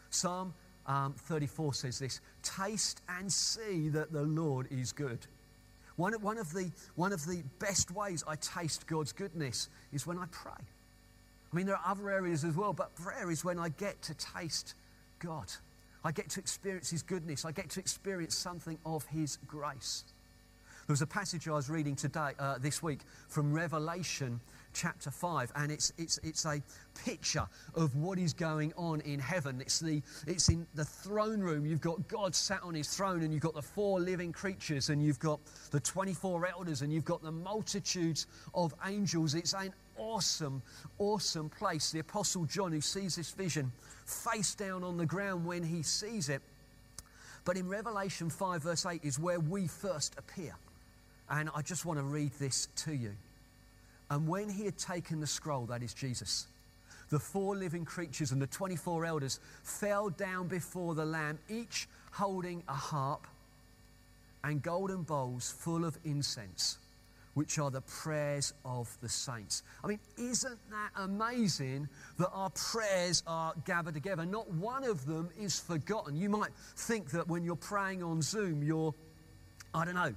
Psalm 0.09 0.55
um, 0.87 1.13
34 1.13 1.75
says 1.75 1.99
this 1.99 2.19
Taste 2.41 3.01
and 3.07 3.31
see 3.31 3.89
that 3.89 4.11
the 4.11 4.23
Lord 4.23 4.69
is 4.71 4.91
good. 4.91 5.19
One, 5.95 6.13
one, 6.21 6.37
of 6.37 6.51
the, 6.53 6.71
one 6.95 7.13
of 7.13 7.25
the 7.25 7.43
best 7.59 7.91
ways 7.91 8.23
I 8.27 8.35
taste 8.35 8.87
God's 8.87 9.11
goodness 9.11 9.69
is 9.91 10.07
when 10.07 10.17
I 10.17 10.25
pray. 10.31 10.53
I 11.51 11.55
mean, 11.55 11.65
there 11.65 11.75
are 11.75 11.91
other 11.91 12.09
areas 12.09 12.43
as 12.43 12.55
well, 12.55 12.73
but 12.73 12.95
prayer 12.95 13.29
is 13.29 13.43
when 13.43 13.59
I 13.59 13.69
get 13.69 14.01
to 14.03 14.13
taste 14.13 14.73
God. 15.19 15.51
I 16.03 16.11
get 16.11 16.29
to 16.29 16.39
experience 16.39 16.89
His 16.89 17.03
goodness. 17.03 17.45
I 17.45 17.51
get 17.51 17.69
to 17.71 17.79
experience 17.79 18.35
something 18.35 18.77
of 18.85 19.05
His 19.05 19.37
grace. 19.47 20.03
There 20.87 20.93
was 20.93 21.01
a 21.01 21.07
passage 21.07 21.47
I 21.47 21.51
was 21.51 21.69
reading 21.69 21.95
today, 21.95 22.31
uh, 22.39 22.57
this 22.57 22.81
week 22.81 22.99
from 23.27 23.53
Revelation 23.53 24.39
chapter 24.73 25.11
5, 25.11 25.51
and 25.55 25.71
it's, 25.71 25.93
it's, 25.97 26.19
it's 26.23 26.45
a 26.45 26.61
picture 27.05 27.47
of 27.75 27.95
what 27.95 28.19
is 28.19 28.33
going 28.33 28.73
on 28.77 29.01
in 29.01 29.19
heaven. 29.19 29.61
It's, 29.61 29.79
the, 29.79 30.01
it's 30.27 30.49
in 30.49 30.67
the 30.75 30.85
throne 30.85 31.39
room. 31.41 31.65
You've 31.65 31.81
got 31.81 32.07
God 32.07 32.35
sat 32.35 32.61
on 32.63 32.73
his 32.73 32.87
throne, 32.95 33.21
and 33.21 33.33
you've 33.33 33.43
got 33.43 33.55
the 33.55 33.61
four 33.61 33.99
living 33.99 34.31
creatures, 34.31 34.89
and 34.89 35.03
you've 35.03 35.19
got 35.19 35.39
the 35.71 35.79
24 35.79 36.47
elders, 36.47 36.81
and 36.81 36.91
you've 36.91 37.05
got 37.05 37.21
the 37.21 37.31
multitudes 37.31 38.27
of 38.53 38.73
angels. 38.85 39.35
It's 39.35 39.53
an 39.53 39.73
awesome, 39.97 40.61
awesome 40.97 41.49
place. 41.49 41.91
The 41.91 41.99
Apostle 41.99 42.45
John, 42.45 42.71
who 42.71 42.81
sees 42.81 43.15
this 43.15 43.31
vision, 43.31 43.71
face 44.05 44.55
down 44.55 44.83
on 44.83 44.97
the 44.97 45.05
ground 45.05 45.45
when 45.45 45.63
he 45.63 45.83
sees 45.83 46.29
it. 46.29 46.41
But 47.43 47.57
in 47.57 47.67
Revelation 47.67 48.29
5, 48.29 48.63
verse 48.63 48.85
8, 48.85 49.01
is 49.03 49.17
where 49.17 49.39
we 49.39 49.67
first 49.67 50.15
appear. 50.17 50.55
And 51.29 51.49
I 51.55 51.61
just 51.61 51.85
want 51.85 51.97
to 51.97 52.03
read 52.03 52.31
this 52.39 52.67
to 52.77 52.93
you. 52.93 53.13
And 54.11 54.27
when 54.27 54.49
he 54.49 54.65
had 54.65 54.77
taken 54.77 55.21
the 55.21 55.25
scroll, 55.25 55.65
that 55.67 55.81
is 55.81 55.93
Jesus, 55.93 56.47
the 57.09 57.17
four 57.17 57.55
living 57.55 57.85
creatures 57.85 58.33
and 58.33 58.41
the 58.41 58.47
24 58.47 59.05
elders 59.05 59.39
fell 59.63 60.09
down 60.09 60.49
before 60.49 60.95
the 60.95 61.05
Lamb, 61.05 61.39
each 61.49 61.87
holding 62.11 62.61
a 62.67 62.73
harp 62.73 63.25
and 64.43 64.61
golden 64.61 65.03
bowls 65.03 65.55
full 65.57 65.85
of 65.85 65.97
incense, 66.03 66.77
which 67.35 67.57
are 67.57 67.71
the 67.71 67.79
prayers 67.79 68.53
of 68.65 68.89
the 69.01 69.07
saints. 69.07 69.63
I 69.81 69.87
mean, 69.87 69.99
isn't 70.17 70.59
that 70.71 70.89
amazing 70.97 71.87
that 72.17 72.31
our 72.33 72.49
prayers 72.49 73.23
are 73.25 73.53
gathered 73.63 73.93
together? 73.93 74.25
Not 74.25 74.51
one 74.51 74.83
of 74.83 75.05
them 75.05 75.29
is 75.39 75.57
forgotten. 75.57 76.17
You 76.17 76.27
might 76.27 76.51
think 76.75 77.11
that 77.11 77.29
when 77.29 77.45
you're 77.45 77.55
praying 77.55 78.03
on 78.03 78.21
Zoom, 78.21 78.61
you're, 78.61 78.93
I 79.73 79.85
don't 79.85 79.95
know, 79.95 80.13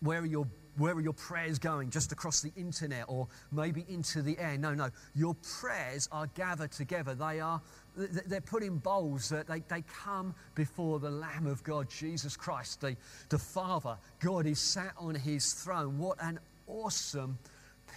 where 0.00 0.20
are 0.20 0.26
your 0.26 0.46
where 0.76 0.94
are 0.94 1.00
your 1.00 1.12
prayers 1.12 1.58
going? 1.58 1.90
Just 1.90 2.12
across 2.12 2.40
the 2.40 2.52
internet 2.56 3.04
or 3.08 3.28
maybe 3.50 3.84
into 3.88 4.22
the 4.22 4.38
air? 4.38 4.58
No, 4.58 4.74
no. 4.74 4.90
Your 5.14 5.34
prayers 5.60 6.08
are 6.12 6.26
gathered 6.34 6.72
together. 6.72 7.14
They 7.14 7.40
are 7.40 7.60
they're 7.96 8.42
put 8.42 8.62
in 8.62 8.76
bowls. 8.76 9.30
They, 9.30 9.62
they 9.68 9.82
come 10.04 10.34
before 10.54 10.98
the 10.98 11.10
Lamb 11.10 11.46
of 11.46 11.62
God, 11.62 11.88
Jesus 11.88 12.36
Christ, 12.36 12.82
the, 12.82 12.96
the 13.30 13.38
Father. 13.38 13.96
God 14.20 14.46
is 14.46 14.58
sat 14.58 14.92
on 14.98 15.14
his 15.14 15.54
throne. 15.54 15.98
What 15.98 16.18
an 16.20 16.38
awesome 16.66 17.38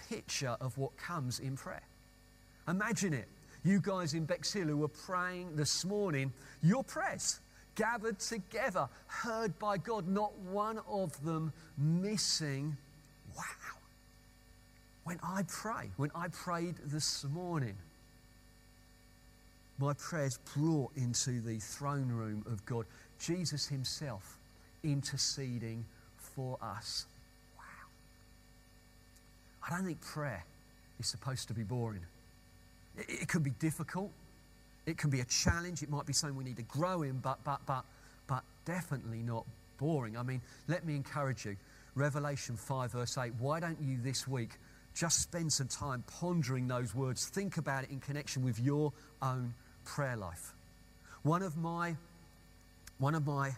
picture 0.08 0.56
of 0.60 0.76
what 0.78 0.96
comes 0.96 1.38
in 1.40 1.56
prayer. 1.56 1.82
Imagine 2.66 3.12
it. 3.12 3.28
You 3.62 3.80
guys 3.80 4.14
in 4.14 4.24
Bexhill 4.24 4.68
who 4.68 4.78
were 4.78 4.88
praying 4.88 5.54
this 5.54 5.84
morning, 5.84 6.32
your 6.62 6.82
prayers 6.82 7.40
gathered 7.74 8.18
together, 8.18 8.88
heard 9.06 9.58
by 9.58 9.78
God, 9.78 10.08
not 10.08 10.36
one 10.38 10.80
of 10.88 11.22
them 11.24 11.52
missing. 11.78 12.76
Wow. 13.36 13.44
When 15.04 15.18
I 15.22 15.42
pray, 15.48 15.90
when 15.96 16.10
I 16.14 16.28
prayed 16.28 16.76
this 16.86 17.24
morning, 17.24 17.74
my 19.78 19.94
prayers 19.94 20.38
brought 20.54 20.92
into 20.96 21.40
the 21.40 21.58
throne 21.58 22.08
room 22.08 22.44
of 22.46 22.64
God, 22.66 22.84
Jesus 23.18 23.66
Himself 23.66 24.36
interceding 24.84 25.84
for 26.16 26.58
us. 26.62 27.06
Wow. 27.56 27.64
I 29.66 29.70
don't 29.76 29.86
think 29.86 30.00
prayer 30.00 30.44
is 30.98 31.06
supposed 31.06 31.48
to 31.48 31.54
be 31.54 31.62
boring. 31.62 32.02
It, 32.98 33.22
it 33.22 33.28
could 33.28 33.42
be 33.42 33.50
difficult. 33.58 34.10
It 34.86 34.96
can 34.96 35.10
be 35.10 35.20
a 35.20 35.24
challenge. 35.24 35.82
It 35.82 35.90
might 35.90 36.06
be 36.06 36.12
something 36.12 36.36
we 36.36 36.44
need 36.44 36.56
to 36.56 36.62
grow 36.62 37.02
in, 37.02 37.18
but, 37.18 37.38
but, 37.44 37.60
but, 37.66 37.84
but 38.26 38.42
definitely 38.64 39.22
not 39.22 39.44
boring. 39.78 40.16
I 40.16 40.22
mean, 40.22 40.40
let 40.68 40.84
me 40.84 40.96
encourage 40.96 41.44
you. 41.44 41.56
Revelation 41.94 42.56
5, 42.56 42.92
verse 42.92 43.18
8. 43.18 43.32
Why 43.38 43.60
don't 43.60 43.78
you 43.82 43.98
this 44.02 44.26
week 44.28 44.50
just 44.94 45.20
spend 45.22 45.52
some 45.52 45.68
time 45.68 46.04
pondering 46.20 46.68
those 46.68 46.94
words? 46.94 47.26
Think 47.26 47.56
about 47.56 47.84
it 47.84 47.90
in 47.90 48.00
connection 48.00 48.44
with 48.44 48.58
your 48.58 48.92
own 49.22 49.54
prayer 49.84 50.16
life. 50.16 50.52
One 51.22 51.42
of 51.42 51.56
my, 51.56 51.96
one 52.98 53.14
of 53.14 53.26
my, 53.26 53.50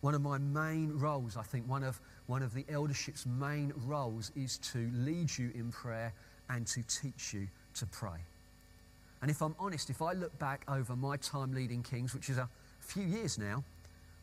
one 0.00 0.14
of 0.14 0.22
my 0.22 0.38
main 0.38 0.98
roles, 0.98 1.36
I 1.36 1.42
think, 1.42 1.68
one 1.68 1.82
of, 1.82 2.00
one 2.26 2.42
of 2.42 2.54
the 2.54 2.64
eldership's 2.70 3.26
main 3.26 3.72
roles 3.86 4.32
is 4.36 4.58
to 4.72 4.90
lead 4.94 5.36
you 5.36 5.50
in 5.54 5.70
prayer 5.72 6.12
and 6.48 6.66
to 6.68 6.82
teach 6.82 7.34
you 7.34 7.48
to 7.74 7.86
pray. 7.86 8.18
And 9.24 9.30
if 9.30 9.40
I'm 9.40 9.56
honest, 9.58 9.88
if 9.88 10.02
I 10.02 10.12
look 10.12 10.38
back 10.38 10.66
over 10.68 10.94
my 10.94 11.16
time 11.16 11.54
leading 11.54 11.82
Kings, 11.82 12.12
which 12.12 12.28
is 12.28 12.36
a 12.36 12.46
few 12.80 13.04
years 13.04 13.38
now, 13.38 13.64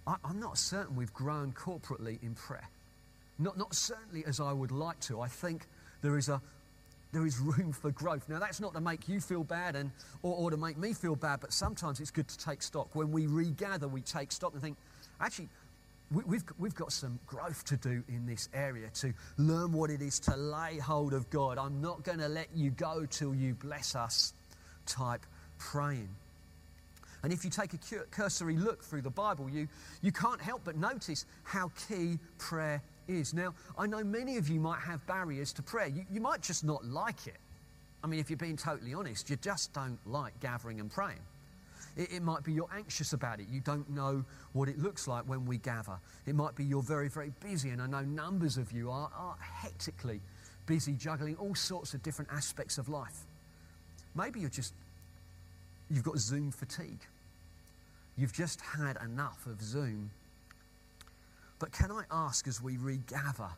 I, 0.05 0.15
am 0.23 0.39
not 0.39 0.59
certain 0.59 0.95
we've 0.95 1.11
grown 1.11 1.53
corporately 1.53 2.21
in 2.21 2.35
prayer. 2.35 2.69
Not, 3.39 3.57
not 3.57 3.73
certainly 3.73 4.23
as 4.27 4.39
I 4.39 4.53
would 4.53 4.69
like 4.69 4.99
to. 4.99 5.19
I 5.19 5.27
think 5.27 5.65
there 6.03 6.19
is, 6.19 6.29
a, 6.29 6.39
there 7.13 7.25
is 7.25 7.39
room 7.39 7.73
for 7.73 7.89
growth. 7.89 8.29
Now, 8.29 8.37
that's 8.37 8.59
not 8.59 8.75
to 8.75 8.79
make 8.79 9.09
you 9.09 9.19
feel 9.19 9.43
bad 9.43 9.75
and, 9.75 9.89
or, 10.21 10.35
or 10.35 10.51
to 10.51 10.57
make 10.57 10.77
me 10.77 10.93
feel 10.93 11.15
bad, 11.15 11.39
but 11.39 11.51
sometimes 11.51 11.99
it's 11.99 12.11
good 12.11 12.27
to 12.27 12.37
take 12.37 12.61
stock. 12.61 12.89
When 12.93 13.11
we 13.11 13.25
regather, 13.25 13.87
we 13.87 14.01
take 14.01 14.31
stock 14.31 14.53
and 14.53 14.61
think, 14.61 14.77
actually, 15.19 15.49
we, 16.11 16.21
we've, 16.25 16.43
we've 16.59 16.75
got 16.75 16.91
some 16.91 17.17
growth 17.25 17.65
to 17.65 17.75
do 17.75 18.03
in 18.07 18.27
this 18.27 18.49
area 18.53 18.89
to 18.99 19.15
learn 19.39 19.73
what 19.73 19.89
it 19.89 20.03
is 20.03 20.19
to 20.19 20.35
lay 20.35 20.77
hold 20.77 21.13
of 21.15 21.27
God. 21.31 21.57
I'm 21.57 21.81
not 21.81 22.03
going 22.03 22.19
to 22.19 22.27
let 22.27 22.49
you 22.53 22.69
go 22.69 23.07
till 23.09 23.33
you 23.33 23.55
bless 23.55 23.95
us 23.95 24.33
type 24.85 25.25
praying. 25.57 26.09
And 27.23 27.31
if 27.31 27.45
you 27.45 27.51
take 27.51 27.73
a 27.73 27.77
cursory 28.09 28.57
look 28.57 28.83
through 28.83 29.01
the 29.01 29.11
Bible, 29.11 29.47
you, 29.49 29.67
you 30.01 30.11
can't 30.11 30.41
help 30.41 30.61
but 30.63 30.75
notice 30.75 31.25
how 31.43 31.71
key 31.87 32.17
prayer 32.39 32.81
is. 33.07 33.33
Now, 33.33 33.53
I 33.77 33.85
know 33.85 34.03
many 34.03 34.37
of 34.37 34.49
you 34.49 34.59
might 34.59 34.79
have 34.79 35.05
barriers 35.05 35.53
to 35.53 35.61
prayer. 35.61 35.87
You, 35.87 36.03
you 36.11 36.19
might 36.19 36.41
just 36.41 36.63
not 36.63 36.83
like 36.85 37.27
it. 37.27 37.37
I 38.03 38.07
mean, 38.07 38.19
if 38.19 38.29
you're 38.29 38.37
being 38.37 38.57
totally 38.57 38.95
honest, 38.95 39.29
you 39.29 39.35
just 39.35 39.73
don't 39.73 39.99
like 40.07 40.39
gathering 40.39 40.79
and 40.79 40.89
praying. 40.89 41.19
It, 41.95 42.11
it, 42.13 42.23
might 42.23 42.43
be 42.43 42.53
you're 42.53 42.69
anxious 42.73 43.13
about 43.13 43.39
it. 43.39 43.47
You 43.51 43.59
don't 43.59 43.87
know 43.89 44.23
what 44.53 44.69
it 44.69 44.79
looks 44.79 45.07
like 45.07 45.23
when 45.25 45.45
we 45.45 45.57
gather. 45.57 45.99
It 46.25 46.35
might 46.35 46.55
be 46.55 46.63
you're 46.63 46.81
very, 46.81 47.09
very 47.09 47.33
busy, 47.41 47.69
and 47.69 47.81
I 47.81 47.87
know 47.87 48.01
numbers 48.01 48.57
of 48.57 48.71
you 48.71 48.89
are, 48.89 49.11
are 49.15 49.35
hectically 49.39 50.21
busy 50.65 50.93
juggling 50.93 51.35
all 51.35 51.53
sorts 51.53 51.93
of 51.93 52.01
different 52.01 52.31
aspects 52.31 52.77
of 52.77 52.87
life. 52.87 53.25
Maybe 54.15 54.39
you're 54.39 54.49
just, 54.49 54.73
you've 55.89 56.03
got 56.03 56.17
Zoom 56.17 56.51
fatigue. 56.51 56.99
You've 58.17 58.33
just 58.33 58.61
had 58.61 58.97
enough 59.03 59.45
of 59.45 59.61
Zoom. 59.61 60.11
But 61.59 61.71
can 61.71 61.91
I 61.91 62.03
ask 62.11 62.47
as 62.47 62.61
we 62.61 62.77
regather, 62.77 63.49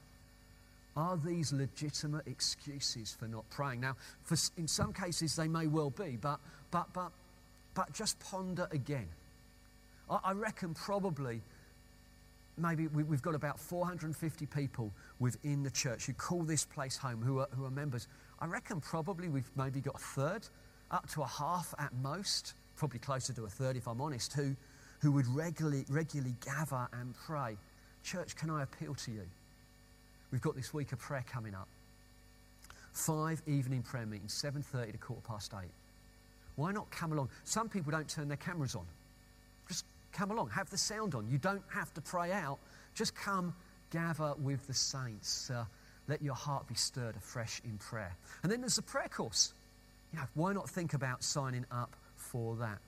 are 0.96 1.18
these 1.18 1.52
legitimate 1.52 2.28
excuses 2.28 3.16
for 3.18 3.28
not 3.28 3.50
praying? 3.50 3.82
Now, 3.82 3.96
for, 4.24 4.38
in 4.58 4.68
some 4.68 4.94
cases 4.94 5.36
they 5.36 5.48
may 5.48 5.68
well 5.68 5.90
be, 5.90 6.18
but, 6.22 6.40
but, 6.70 6.88
but, 6.94 7.12
but 7.74 7.92
just 7.94 8.20
ponder 8.20 8.68
again. 8.72 9.08
I, 10.10 10.20
I 10.26 10.32
reckon 10.34 10.74
probably 10.74 11.42
maybe 12.58 12.88
we, 12.88 13.04
have 13.04 13.22
got 13.22 13.36
about 13.36 13.60
450 13.60 14.46
people 14.48 14.92
within 15.20 15.64
the 15.64 15.72
church 15.72 16.06
who 16.06 16.14
call 16.14 16.44
this 16.44 16.66
place 16.66 16.98
home, 16.98 17.22
who 17.22 17.40
are, 17.40 17.48
who 17.56 17.66
are 17.66 17.72
members. 17.72 18.08
I 18.44 18.46
reckon 18.46 18.82
probably 18.82 19.30
we've 19.30 19.50
maybe 19.56 19.80
got 19.80 19.96
a 19.96 20.00
third, 20.00 20.46
up 20.92 21.10
to 21.12 21.22
a 21.22 21.28
half 21.28 21.74
at 21.80 21.94
most, 22.02 22.56
probably 22.76 23.00
closer 23.00 23.32
to 23.32 23.46
a 23.46 23.50
third 23.50 23.78
if 23.78 23.88
I'm 23.88 24.02
honest, 24.02 24.34
who, 24.34 24.54
who 25.00 25.14
would 25.14 25.28
regularly, 25.28 25.86
regularly 25.88 26.36
gather 26.46 26.90
and 26.92 27.16
pray. 27.26 27.56
Church, 28.04 28.36
can 28.36 28.50
I 28.50 28.64
appeal 28.64 28.96
to 28.96 29.12
you? 29.12 29.22
We've 30.30 30.42
got 30.42 30.58
this 30.58 30.74
week 30.74 30.92
of 30.92 31.00
prayer 31.00 31.24
coming 31.26 31.56
up. 31.56 31.70
Five 32.92 33.42
evening 33.48 33.82
prayer 33.82 34.06
meetings, 34.06 34.34
7.30 34.44 34.92
to 34.92 34.98
quarter 34.98 35.24
past 35.26 35.54
8. 35.58 35.70
Why 36.58 36.74
not 36.74 36.92
come 36.92 37.14
along? 37.14 37.30
Some 37.46 37.70
people 37.70 37.94
don't 37.94 38.10
turn 38.10 38.28
their 38.28 38.36
cameras 38.36 38.76
on. 38.76 38.86
Just 39.70 39.86
come 40.12 40.32
along, 40.32 40.50
have 40.50 40.70
the 40.70 40.78
sound 40.78 41.16
on. 41.16 41.30
You 41.32 41.38
don't 41.38 41.64
have 41.74 41.94
to 41.94 42.02
pray 42.02 42.34
out. 42.34 42.60
Just 42.94 43.16
come 43.16 43.56
gather 43.90 44.34
with 44.38 44.68
the 44.68 44.74
saints. 44.74 45.50
Uh, 45.50 45.64
let 46.08 46.22
your 46.22 46.36
heart 46.36 46.68
be 46.68 46.76
stirred 46.76 47.16
afresh 47.16 47.62
in 47.64 47.78
prayer. 47.78 48.16
And 48.44 48.52
then 48.52 48.62
there's 48.62 48.76
the 48.76 48.82
prayer 48.82 49.08
course. 49.08 49.54
You 50.12 50.20
know, 50.20 50.26
why 50.34 50.54
not 50.54 50.70
think 50.70 50.94
about 50.94 51.24
signing 51.24 51.66
up 51.72 51.96
for 52.16 52.56
that? 52.58 52.80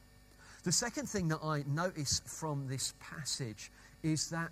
The 0.64 0.72
second 0.72 1.08
thing 1.08 1.28
that 1.30 1.40
I 1.44 1.64
notice 1.68 2.22
from 2.26 2.68
this 2.68 2.94
passage 3.00 3.72
is 4.04 4.30
that 4.32 4.50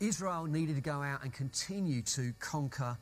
Israel 0.00 0.44
needed 0.44 0.76
to 0.76 0.82
go 0.82 1.02
out 1.02 1.22
and 1.22 1.32
continue 1.32 2.02
to 2.02 2.32
conquer 2.40 2.96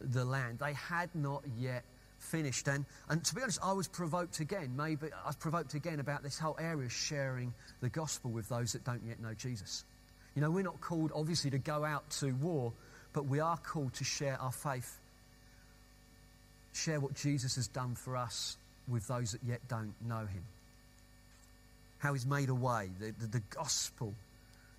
the 0.00 0.24
land. 0.24 0.58
They 0.58 0.72
had 0.72 1.10
not 1.14 1.42
yet 1.58 1.84
finished. 2.18 2.68
And, 2.68 2.84
and 3.08 3.24
to 3.24 3.34
be 3.34 3.42
honest, 3.42 3.58
I 3.62 3.72
was 3.72 3.88
provoked 3.88 4.40
again. 4.40 4.74
Maybe 4.76 5.08
I 5.12 5.26
was 5.26 5.36
provoked 5.36 5.74
again 5.74 6.00
about 6.00 6.22
this 6.22 6.38
whole 6.38 6.56
area 6.58 6.86
of 6.86 6.92
sharing 6.92 7.52
the 7.80 7.88
gospel 7.88 8.30
with 8.30 8.48
those 8.48 8.72
that 8.72 8.84
don't 8.84 9.02
yet 9.06 9.20
know 9.20 9.34
Jesus. 9.34 9.84
You 10.34 10.42
know, 10.42 10.50
we're 10.50 10.64
not 10.64 10.80
called, 10.80 11.12
obviously, 11.14 11.50
to 11.50 11.58
go 11.58 11.84
out 11.84 12.08
to 12.18 12.32
war, 12.32 12.72
but 13.14 13.26
we 13.26 13.40
are 13.40 13.56
called 13.56 13.94
to 13.94 14.04
share 14.04 14.36
our 14.40 14.52
faith, 14.52 14.98
share 16.74 17.00
what 17.00 17.14
Jesus 17.14 17.54
has 17.54 17.68
done 17.68 17.94
for 17.94 18.16
us 18.16 18.58
with 18.88 19.06
those 19.06 19.32
that 19.32 19.40
yet 19.46 19.60
don't 19.68 19.94
know 20.06 20.26
him. 20.26 20.42
How 21.98 22.12
he's 22.12 22.26
made 22.26 22.50
a 22.50 22.54
way, 22.54 22.90
the, 23.00 23.14
the, 23.18 23.38
the 23.38 23.42
gospel, 23.50 24.12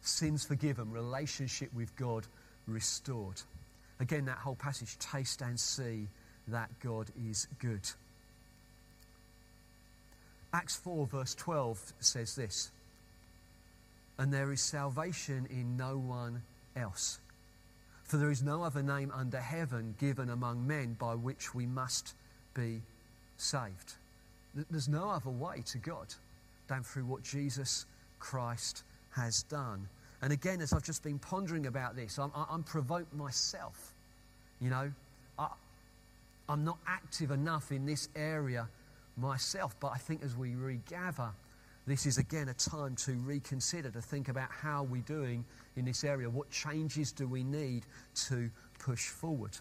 sins 0.02 0.46
forgiven, 0.46 0.92
relationship 0.92 1.74
with 1.74 1.96
God 1.96 2.28
restored. 2.68 3.42
Again, 4.00 4.26
that 4.26 4.38
whole 4.38 4.56
passage 4.56 5.00
taste 5.00 5.42
and 5.42 5.60
see 5.60 6.08
that 6.50 6.70
God 6.84 7.08
is 7.28 7.48
good. 7.60 7.82
Acts 10.54 10.76
4, 10.76 11.08
verse 11.08 11.34
12 11.36 11.94
says 12.00 12.36
this 12.36 12.70
And 14.20 14.32
there 14.32 14.52
is 14.52 14.62
salvation 14.62 15.48
in 15.50 15.78
no 15.78 15.98
one 15.98 16.44
else. 16.76 17.20
For 18.06 18.18
there 18.18 18.32
is 18.32 18.44
no 18.44 18.64
other 18.64 18.84
name 18.84 19.12
under 19.14 19.40
heaven 19.40 19.96
given 20.00 20.30
among 20.30 20.66
men 20.66 20.96
by 21.00 21.16
which 21.16 21.56
we 21.56 21.66
must 21.66 22.14
be 22.54 22.82
saved. 23.38 23.96
There's 24.70 24.88
no 24.88 25.10
other 25.10 25.32
way 25.32 25.64
to 25.66 25.80
God 25.80 26.14
than 26.68 26.84
through 26.84 27.06
what 27.06 27.24
Jesus 27.24 27.86
Christ 28.20 28.84
has 29.12 29.44
done. 29.44 29.88
And 30.22 30.32
again, 30.32 30.62
as 30.62 30.72
I've 30.72 30.84
just 30.84 31.04
been 31.04 31.20
pondering 31.20 31.66
about 31.66 31.96
this, 31.96 32.18
I'm, 32.18 32.32
I'm 32.36 32.64
provoked 32.64 33.14
myself. 33.14 33.94
You 34.62 34.70
know, 34.70 34.92
I, 35.38 35.48
I'm 36.48 36.64
not 36.64 36.78
active 36.88 37.32
enough 37.32 37.72
in 37.72 37.86
this 37.86 38.10
area 38.16 38.68
myself. 39.18 39.76
But 39.80 39.92
I 39.94 39.98
think 39.98 40.24
as 40.24 40.36
we 40.36 40.56
regather, 40.56 41.32
this 41.88 42.06
is 42.06 42.18
again 42.18 42.50
a 42.50 42.54
time 42.54 42.96
to 42.96 43.14
reconsider, 43.14 43.92
to 43.92 44.02
think 44.02 44.28
about 44.28 44.50
how 44.52 44.84
we're 44.84 45.02
doing 45.02 45.46
in 45.76 45.86
this 45.86 46.04
area. 46.04 46.30
What 46.30 46.50
changes 46.50 47.12
do 47.12 47.28
we 47.28 47.44
need 47.44 47.86
to 48.28 48.50
push 48.80 49.08
forward? 49.08 49.58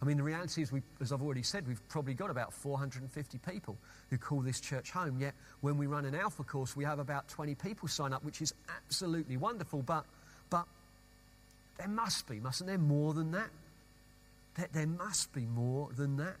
I 0.00 0.04
mean, 0.04 0.16
the 0.16 0.22
reality 0.22 0.62
is, 0.62 0.70
we, 0.70 0.82
as 1.00 1.12
I've 1.12 1.22
already 1.22 1.42
said, 1.42 1.66
we've 1.66 1.86
probably 1.88 2.14
got 2.14 2.30
about 2.30 2.52
450 2.52 3.38
people 3.38 3.76
who 4.10 4.18
call 4.18 4.40
this 4.40 4.60
church 4.60 4.92
home. 4.92 5.18
Yet, 5.20 5.34
when 5.60 5.76
we 5.76 5.86
run 5.86 6.04
an 6.04 6.14
Alpha 6.14 6.44
course, 6.44 6.76
we 6.76 6.84
have 6.84 7.00
about 7.00 7.28
20 7.28 7.56
people 7.56 7.88
sign 7.88 8.12
up, 8.12 8.24
which 8.24 8.40
is 8.40 8.54
absolutely 8.68 9.36
wonderful. 9.36 9.82
But, 9.82 10.04
but 10.50 10.66
there 11.78 11.88
must 11.88 12.28
be, 12.28 12.38
mustn't 12.38 12.68
there, 12.68 12.78
more 12.78 13.12
than 13.12 13.32
that? 13.32 13.50
There, 14.54 14.68
there 14.72 14.86
must 14.86 15.32
be 15.32 15.46
more 15.46 15.88
than 15.96 16.16
that. 16.18 16.36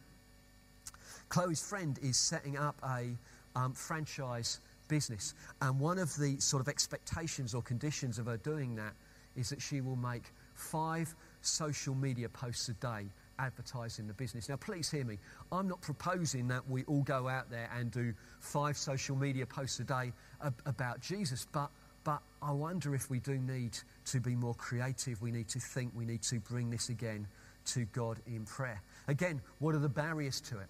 Chloe's 1.28 1.62
friend 1.62 1.98
is 2.00 2.16
setting 2.16 2.56
up 2.56 2.76
a 2.84 3.08
um, 3.56 3.72
franchise 3.72 4.60
business. 4.88 5.34
And 5.60 5.78
one 5.78 5.98
of 5.98 6.14
the 6.16 6.40
sort 6.40 6.60
of 6.60 6.68
expectations 6.68 7.54
or 7.54 7.62
conditions 7.62 8.18
of 8.18 8.26
her 8.26 8.36
doing 8.36 8.74
that 8.76 8.94
is 9.36 9.50
that 9.50 9.62
she 9.62 9.80
will 9.80 9.96
make 9.96 10.24
five 10.54 11.14
social 11.42 11.94
media 11.94 12.28
posts 12.28 12.68
a 12.68 12.74
day 12.74 13.06
advertising 13.38 14.06
the 14.06 14.14
business. 14.14 14.48
Now, 14.48 14.56
please 14.56 14.90
hear 14.90 15.04
me. 15.04 15.18
I'm 15.52 15.68
not 15.68 15.80
proposing 15.80 16.48
that 16.48 16.68
we 16.68 16.84
all 16.84 17.02
go 17.02 17.28
out 17.28 17.50
there 17.50 17.70
and 17.76 17.90
do 17.90 18.12
five 18.40 18.76
social 18.76 19.16
media 19.16 19.46
posts 19.46 19.78
a 19.78 19.84
day 19.84 20.12
ab- 20.42 20.60
about 20.66 21.00
Jesus, 21.00 21.46
but, 21.52 21.70
but 22.02 22.20
I 22.42 22.50
wonder 22.50 22.94
if 22.94 23.10
we 23.10 23.20
do 23.20 23.38
need 23.38 23.78
to 24.06 24.20
be 24.20 24.34
more 24.34 24.54
creative. 24.54 25.22
We 25.22 25.30
need 25.30 25.48
to 25.50 25.60
think, 25.60 25.92
we 25.94 26.04
need 26.04 26.22
to 26.22 26.40
bring 26.40 26.70
this 26.70 26.88
again 26.88 27.28
to 27.66 27.84
God 27.86 28.18
in 28.26 28.44
prayer. 28.44 28.82
Again, 29.06 29.40
what 29.60 29.74
are 29.74 29.78
the 29.80 29.88
barriers 29.88 30.40
to 30.42 30.58
it? 30.58 30.66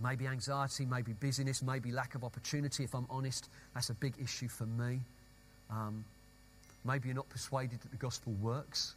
Maybe 0.00 0.26
anxiety, 0.26 0.84
maybe 0.84 1.12
busyness, 1.12 1.62
maybe 1.62 1.92
lack 1.92 2.14
of 2.14 2.24
opportunity. 2.24 2.84
If 2.84 2.94
I'm 2.94 3.06
honest, 3.08 3.48
that's 3.74 3.90
a 3.90 3.94
big 3.94 4.14
issue 4.22 4.48
for 4.48 4.66
me. 4.66 5.00
Um, 5.70 6.04
maybe 6.84 7.08
you're 7.08 7.16
not 7.16 7.28
persuaded 7.28 7.80
that 7.80 7.90
the 7.90 7.96
gospel 7.96 8.32
works. 8.42 8.94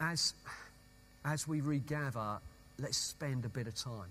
As, 0.00 0.34
as 1.24 1.46
we 1.46 1.60
regather, 1.60 2.38
let's 2.78 2.96
spend 2.96 3.44
a 3.44 3.48
bit 3.48 3.66
of 3.66 3.74
time 3.74 4.08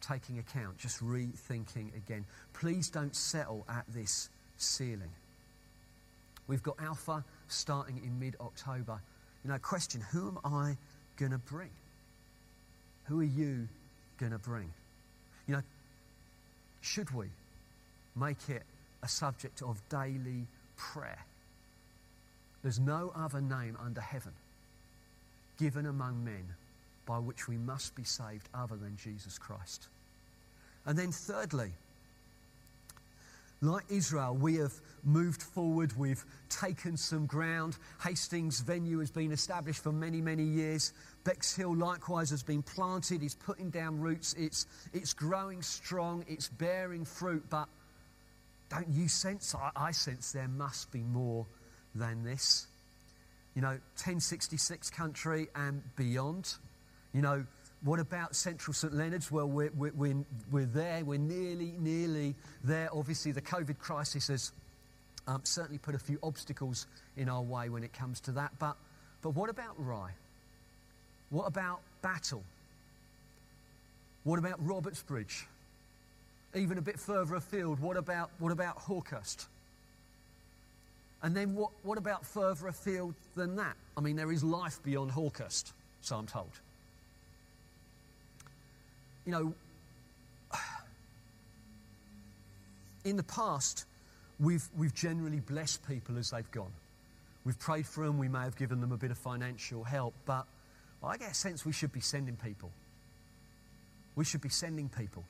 taking 0.00 0.38
account, 0.38 0.76
just 0.78 1.02
rethinking 1.02 1.96
again. 1.96 2.24
Please 2.52 2.90
don't 2.90 3.16
settle 3.16 3.64
at 3.68 3.84
this 3.88 4.28
ceiling. 4.58 5.10
We've 6.46 6.62
got 6.62 6.76
Alpha 6.80 7.24
starting 7.48 8.00
in 8.04 8.20
mid 8.20 8.36
October. 8.40 9.00
You 9.44 9.50
know, 9.50 9.58
question 9.58 10.02
who 10.12 10.28
am 10.28 10.54
I 10.54 10.76
going 11.16 11.32
to 11.32 11.38
bring? 11.38 11.70
Who 13.04 13.20
are 13.20 13.24
you 13.24 13.68
going 14.18 14.32
to 14.32 14.38
bring? 14.38 14.72
You 15.46 15.56
know, 15.56 15.62
should 16.80 17.10
we 17.10 17.26
make 18.16 18.48
it 18.48 18.62
a 19.02 19.08
subject 19.08 19.62
of 19.62 19.80
daily 19.88 20.46
prayer? 20.76 21.18
There's 22.62 22.80
no 22.80 23.12
other 23.14 23.40
name 23.40 23.76
under 23.84 24.00
heaven 24.00 24.32
given 25.58 25.86
among 25.86 26.24
men 26.24 26.44
by 27.06 27.18
which 27.18 27.46
we 27.46 27.56
must 27.56 27.94
be 27.94 28.04
saved 28.04 28.48
other 28.54 28.76
than 28.76 28.96
Jesus 28.96 29.38
Christ. 29.38 29.88
And 30.86 30.98
then, 30.98 31.12
thirdly, 31.12 31.70
like 33.64 33.84
Israel, 33.88 34.36
we 34.36 34.56
have 34.56 34.72
moved 35.02 35.42
forward. 35.42 35.92
We've 35.96 36.24
taken 36.48 36.96
some 36.96 37.26
ground. 37.26 37.76
Hastings 38.02 38.60
venue 38.60 38.98
has 38.98 39.10
been 39.10 39.32
established 39.32 39.82
for 39.82 39.92
many, 39.92 40.20
many 40.20 40.44
years. 40.44 40.92
Bexhill 41.24 41.74
likewise 41.74 42.30
has 42.30 42.42
been 42.42 42.62
planted. 42.62 43.22
It's 43.22 43.34
putting 43.34 43.70
down 43.70 44.00
roots. 44.00 44.34
It's, 44.38 44.66
it's 44.92 45.12
growing 45.12 45.62
strong. 45.62 46.24
It's 46.28 46.48
bearing 46.48 47.04
fruit. 47.04 47.44
But 47.48 47.68
don't 48.70 48.88
you 48.88 49.08
sense? 49.08 49.54
I, 49.54 49.70
I 49.74 49.90
sense 49.92 50.32
there 50.32 50.48
must 50.48 50.92
be 50.92 51.00
more 51.00 51.46
than 51.94 52.24
this. 52.24 52.66
You 53.54 53.62
know, 53.62 53.78
1066 53.96 54.90
country 54.90 55.48
and 55.54 55.82
beyond. 55.96 56.54
You 57.12 57.22
know, 57.22 57.46
what 57.84 58.00
about 58.00 58.34
Central 58.34 58.72
St 58.72 58.94
Leonard's? 58.94 59.30
Well, 59.30 59.46
we're, 59.46 59.70
we're, 59.76 60.24
we're, 60.50 60.64
there, 60.64 61.04
we're 61.04 61.18
nearly, 61.18 61.74
nearly 61.78 62.34
there. 62.64 62.88
Obviously, 62.90 63.30
the 63.30 63.42
COVID 63.42 63.78
crisis 63.78 64.28
has 64.28 64.52
um, 65.28 65.42
certainly 65.44 65.78
put 65.78 65.94
a 65.94 65.98
few 65.98 66.18
obstacles 66.22 66.86
in 67.18 67.28
our 67.28 67.42
way 67.42 67.68
when 67.68 67.84
it 67.84 67.92
comes 67.92 68.20
to 68.20 68.32
that. 68.32 68.52
But, 68.58 68.76
but 69.20 69.30
what 69.30 69.50
about 69.50 69.74
Rye? 69.76 70.12
What 71.28 71.44
about 71.44 71.80
Battle? 72.00 72.42
What 74.24 74.38
about 74.38 74.66
Robertsbridge? 74.66 75.44
Even 76.54 76.78
a 76.78 76.82
bit 76.82 76.98
further 76.98 77.34
afield, 77.34 77.80
what 77.80 77.98
about, 77.98 78.30
what 78.38 78.52
about 78.52 78.78
Hawkhurst? 78.78 79.46
And 81.22 81.36
then 81.36 81.54
what, 81.54 81.70
what 81.82 81.98
about 81.98 82.24
further 82.24 82.68
afield 82.68 83.14
than 83.34 83.56
that? 83.56 83.76
I 83.96 84.00
mean, 84.00 84.16
there 84.16 84.32
is 84.32 84.42
life 84.42 84.82
beyond 84.82 85.10
Hawkhurst, 85.10 85.72
so 86.00 86.16
I'm 86.16 86.26
told 86.26 86.50
you 89.24 89.32
know, 89.32 89.54
in 93.04 93.16
the 93.16 93.22
past, 93.22 93.86
we've, 94.40 94.66
we've 94.76 94.94
generally 94.94 95.40
blessed 95.40 95.86
people 95.86 96.18
as 96.18 96.30
they've 96.30 96.50
gone. 96.50 96.72
We've 97.44 97.58
prayed 97.58 97.86
for 97.86 98.06
them, 98.06 98.18
we 98.18 98.28
may 98.28 98.40
have 98.40 98.56
given 98.56 98.80
them 98.80 98.92
a 98.92 98.96
bit 98.96 99.10
of 99.10 99.18
financial 99.18 99.84
help, 99.84 100.14
but 100.24 100.46
I 101.02 101.16
get 101.18 101.30
a 101.30 101.34
sense 101.34 101.66
we 101.66 101.72
should 101.72 101.92
be 101.92 102.00
sending 102.00 102.36
people. 102.36 102.70
We 104.16 104.24
should 104.24 104.40
be 104.40 104.48
sending 104.48 104.88
people. 104.88 105.24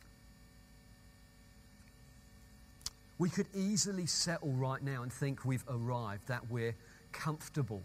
We 3.19 3.29
could 3.31 3.47
easily 3.55 4.07
settle 4.07 4.53
right 4.53 4.83
now 4.83 5.03
and 5.03 5.13
think 5.13 5.45
we've 5.45 5.65
arrived, 5.69 6.29
that 6.29 6.51
we're 6.51 6.75
comfortable. 7.13 7.83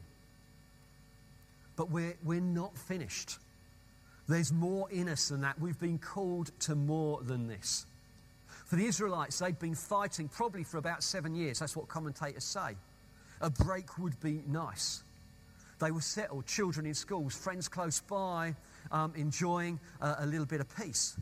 But 1.75 1.89
we're, 1.89 2.15
we're 2.23 2.41
not 2.41 2.77
finished. 2.77 3.37
There's 4.29 4.53
more 4.53 4.89
in 4.91 5.09
us 5.09 5.29
than 5.29 5.41
that. 5.41 5.59
We've 5.59 5.79
been 5.79 5.97
called 5.97 6.51
to 6.61 6.75
more 6.75 7.19
than 7.23 7.47
this. 7.47 7.87
For 8.65 8.75
the 8.75 8.85
Israelites, 8.85 9.39
they'd 9.39 9.57
been 9.57 9.73
fighting 9.73 10.27
probably 10.27 10.63
for 10.63 10.77
about 10.77 11.01
seven 11.01 11.33
years. 11.33 11.57
That's 11.57 11.75
what 11.75 11.87
commentators 11.87 12.43
say. 12.43 12.75
A 13.41 13.49
break 13.49 13.97
would 13.97 14.19
be 14.21 14.43
nice. 14.47 15.01
They 15.79 15.89
were 15.89 16.01
settled, 16.01 16.45
children 16.45 16.85
in 16.85 16.93
schools, 16.93 17.35
friends 17.35 17.67
close 17.67 18.01
by, 18.01 18.53
um, 18.91 19.13
enjoying 19.15 19.79
a 19.99 20.27
little 20.27 20.45
bit 20.45 20.61
of 20.61 20.75
peace. 20.77 21.17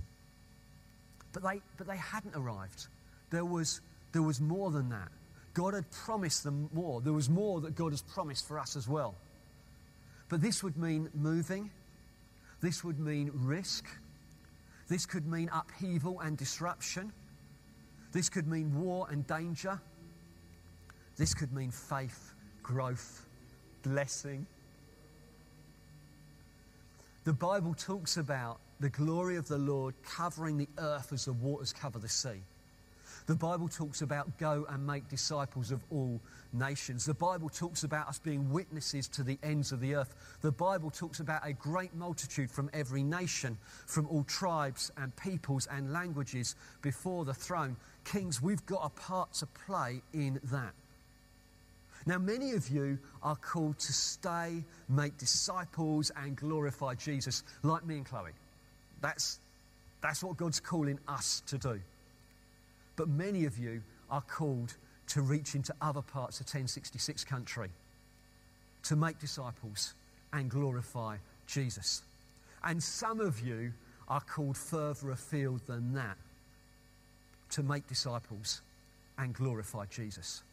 But 1.32 1.44
they, 1.44 1.62
but 1.78 1.88
they 1.88 1.98
hadn't 1.98 2.36
arrived. 2.36 2.88
There 3.30 3.46
was, 3.46 3.80
there 4.12 4.24
was 4.24 4.42
more 4.42 4.70
than 4.70 4.90
that. 4.90 5.08
God 5.54 5.76
had 5.76 5.90
promised 5.92 6.44
them 6.44 6.70
more. 6.74 7.00
There 7.00 7.14
was 7.14 7.30
more 7.30 7.62
that 7.62 7.74
God 7.74 7.94
has 7.94 8.02
promised 8.02 8.46
for 8.48 8.60
us 8.60 8.76
as 8.76 8.86
well. 8.86 9.16
But 10.28 10.42
this 10.42 10.62
would 10.62 10.76
mean 10.76 11.10
moving, 11.14 11.70
this 12.62 12.84
would 12.84 13.00
mean 13.00 13.32
risk. 13.34 13.86
This 14.88 15.06
could 15.06 15.28
mean 15.28 15.50
upheaval 15.54 16.20
and 16.22 16.38
disruption. 16.38 17.12
This 18.12 18.30
could 18.30 18.48
mean 18.48 18.74
war 18.80 19.08
and 19.12 19.28
danger. 19.28 19.80
This 21.18 21.34
could 21.34 21.52
mean 21.54 21.72
faith, 21.72 22.34
growth, 22.64 23.26
blessing. 23.84 24.46
The 27.26 27.34
Bible 27.34 27.74
talks 27.74 28.18
about 28.18 28.60
the 28.80 28.90
glory 28.90 29.36
of 29.36 29.48
the 29.48 29.58
Lord 29.58 29.96
covering 30.04 30.58
the 30.58 30.70
earth 30.78 31.12
as 31.12 31.26
the 31.26 31.34
waters 31.34 31.74
cover 31.74 32.00
the 32.00 32.10
sea. 32.10 32.42
The 33.28 33.36
Bible 33.36 33.68
talks 33.68 34.02
about 34.02 34.38
go 34.38 34.66
and 34.70 34.88
make 34.88 35.10
disciples 35.10 35.72
of 35.72 35.84
all 35.92 36.22
nations. 36.54 37.06
The 37.06 37.14
Bible 37.14 37.50
talks 37.50 37.84
about 37.84 38.08
us 38.08 38.20
being 38.20 38.50
witnesses 38.54 39.10
to 39.10 39.24
the 39.24 39.38
ends 39.44 39.74
of 39.74 39.82
the 39.82 39.96
earth. 39.96 40.16
The 40.42 40.52
Bible 40.54 40.90
talks 40.90 41.20
about 41.20 41.46
a 41.46 41.52
great 41.52 41.94
multitude 41.94 42.50
from 42.50 42.70
every 42.74 43.04
nation, 43.04 43.58
from 43.86 44.08
all 44.08 44.24
tribes 44.24 44.94
and 44.96 45.14
peoples 45.18 45.68
and 45.70 45.92
languages 45.92 46.56
before 46.82 47.26
the 47.26 47.34
throne. 47.34 47.76
Kings, 48.06 48.42
we've 48.42 48.66
got 48.66 48.86
a 48.86 48.90
part 48.90 49.34
to 49.34 49.46
play 49.46 50.02
in 50.14 50.40
that. 50.46 50.74
Now, 52.06 52.20
many 52.20 52.52
of 52.52 52.70
you 52.70 52.98
are 53.22 53.36
called 53.36 53.78
to 53.80 53.92
stay, 53.92 54.64
make 54.88 55.18
disciples, 55.18 56.14
and 56.16 56.38
glorify 56.38 56.96
Jesus, 56.96 57.44
like 57.64 57.86
me 57.86 57.98
and 57.98 58.06
Chloe. 58.06 58.32
That's, 59.02 59.40
that's 60.00 60.24
what 60.24 60.38
God's 60.38 60.62
calling 60.62 60.98
us 61.10 61.44
to 61.48 61.58
do. 61.58 61.82
But 62.98 63.08
many 63.08 63.46
of 63.46 63.58
you 63.58 63.82
are 64.12 64.22
called 64.22 64.76
to 65.10 65.22
reach 65.22 65.56
into 65.56 65.74
other 65.82 66.02
parts 66.02 66.42
of 66.42 66.48
1066 66.48 67.24
country, 67.24 67.70
to 68.84 68.96
make 68.98 69.20
disciples 69.20 69.94
and 70.34 70.50
glorify 70.50 71.16
Jesus. 71.46 72.02
And 72.64 72.84
some 72.84 73.22
of 73.22 73.40
you 73.40 73.72
are 74.10 74.22
called 74.22 74.58
further 74.58 75.12
afield 75.12 75.62
than 75.68 75.94
that 75.94 76.18
to 77.52 77.64
make 77.64 77.88
disciples 77.88 78.62
and 79.18 79.34
glorify 79.34 79.86
Jesus. 79.86 80.44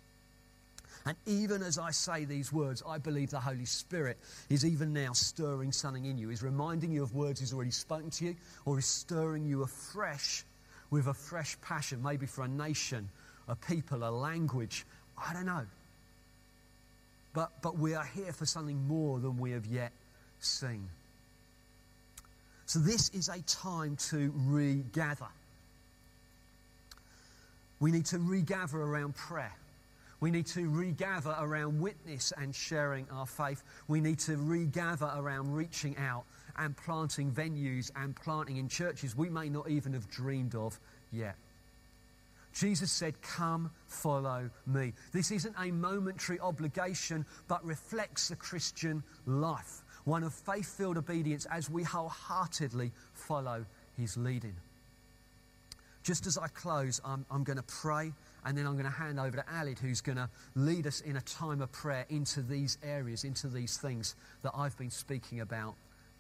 And 1.07 1.17
even 1.27 1.63
as 1.63 1.79
I 1.79 1.91
say 1.91 2.25
these 2.25 2.53
words, 2.53 2.83
I 2.87 2.99
believe 2.99 3.31
the 3.31 3.41
Holy 3.41 3.65
Spirit 3.65 4.17
is 4.49 4.65
even 4.65 4.93
now 4.93 5.13
stirring 5.13 5.73
something 5.73 6.05
in 6.05 6.19
you, 6.19 6.31
is 6.31 6.43
reminding 6.43 6.93
you 6.93 7.03
of 7.03 7.15
words 7.15 7.41
He's 7.41 7.53
already 7.53 7.73
spoken 7.73 8.11
to 8.11 8.27
you, 8.27 8.37
or 8.65 8.79
is 8.79 8.87
stirring 8.87 9.45
you 9.45 9.63
afresh 9.63 10.45
with 10.91 11.07
a 11.07 11.15
fresh 11.15 11.57
passion, 11.61 12.03
maybe 12.03 12.27
for 12.27 12.45
a 12.45 12.49
nation, 12.49 13.09
a 13.49 13.57
people, 13.57 14.09
a 14.09 14.11
language. 14.11 14.85
I 15.19 15.33
don't 15.33 15.47
know. 15.47 15.67
But, 17.33 17.51
but 17.63 17.79
we 17.79 17.95
are 17.95 18.05
here 18.05 18.33
for 18.33 18.47
something 18.47 18.87
more 18.87 19.19
than 19.19 19.39
we 19.39 19.51
have 19.53 19.67
yet 19.67 19.93
seen. 20.39 20.89
So, 22.67 22.79
this 22.79 23.11
is 23.11 23.29
a 23.29 23.43
time 23.43 23.97
to 24.09 24.33
regather. 24.35 25.27
We 27.81 27.91
need 27.91 28.07
to 28.07 28.19
regather 28.19 28.79
around 28.79 29.17
prayer. 29.17 29.53
We 30.21 30.31
need 30.31 30.47
to 30.47 30.71
regather 30.71 31.35
around 31.39 31.81
witness 31.81 32.33
and 32.39 32.55
sharing 32.55 33.07
our 33.11 33.27
faith. 33.27 33.63
We 33.89 34.01
need 34.01 34.21
to 34.21 34.37
regather 34.37 35.11
around 35.15 35.53
reaching 35.53 35.97
out 35.99 36.25
and 36.59 36.77
planting 36.77 37.31
venues 37.31 37.91
and 37.97 38.15
planting 38.17 38.57
in 38.57 38.69
churches 38.69 39.17
we 39.17 39.29
may 39.29 39.49
not 39.49 39.69
even 39.69 39.93
have 39.93 40.09
dreamed 40.11 40.55
of 40.55 40.79
yet. 41.13 41.37
Jesus 42.55 42.93
said, 42.93 43.21
Come, 43.21 43.71
follow 43.89 44.49
me. 44.67 44.93
This 45.13 45.31
isn't 45.33 45.57
a 45.59 45.73
momentary 45.73 46.39
obligation, 46.39 47.27
but 47.49 47.65
reflects 47.65 48.29
the 48.29 48.37
Christian 48.37 49.03
life, 49.27 49.83
one 50.05 50.23
of 50.23 50.33
faith 50.33 50.77
filled 50.77 50.97
obedience 50.97 51.47
as 51.51 51.69
we 51.69 51.83
wholeheartedly 51.83 52.93
follow 53.13 53.67
his 53.97 54.17
leading. 54.17 54.55
Just 56.05 56.27
as 56.27 56.37
I 56.37 56.49
close, 56.49 57.01
I'm, 57.05 57.25
I'm 57.31 57.45
going 57.45 57.57
to 57.57 57.63
pray 57.65 58.13
and 58.45 58.57
then 58.57 58.67
I'm 58.67 58.75
going 58.75 58.85
to 58.85 58.91
hand 58.91 59.19
over 59.19 59.39
to 59.39 59.45
Alid, 59.45 59.79
who's 59.79 60.03
going 60.03 60.19
to 60.19 60.29
lead 60.55 60.87
us 60.87 61.01
in 61.01 61.17
a 61.17 61.23
time 61.23 61.63
of 61.63 61.73
prayer 61.73 62.05
into 62.11 62.43
these 62.43 62.77
areas, 62.83 63.25
into 63.25 63.49
these 63.49 63.79
things 63.79 64.15
that 64.43 64.53
I've 64.55 64.77
been 64.77 64.91
speaking 64.91 65.41
about 65.41 65.75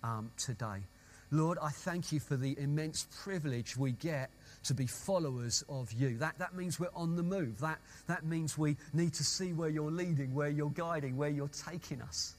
um, 0.04 0.30
today. 0.36 0.84
Lord, 1.30 1.58
I 1.60 1.70
thank 1.70 2.12
you 2.12 2.20
for 2.20 2.36
the 2.36 2.56
immense 2.60 3.08
privilege 3.24 3.76
we 3.76 3.92
get 3.92 4.30
to 4.64 4.74
be 4.74 4.86
followers 4.86 5.64
of 5.68 5.90
you. 5.92 6.16
That, 6.18 6.38
that 6.38 6.54
means 6.54 6.78
we're 6.78 6.88
on 6.94 7.16
the 7.16 7.22
move. 7.22 7.58
That, 7.60 7.80
that 8.06 8.24
means 8.24 8.56
we 8.56 8.76
need 8.92 9.14
to 9.14 9.24
see 9.24 9.52
where 9.52 9.68
you're 9.68 9.90
leading, 9.90 10.34
where 10.34 10.48
you're 10.48 10.70
guiding, 10.70 11.16
where 11.16 11.30
you're 11.30 11.48
taking 11.48 12.00
us. 12.02 12.36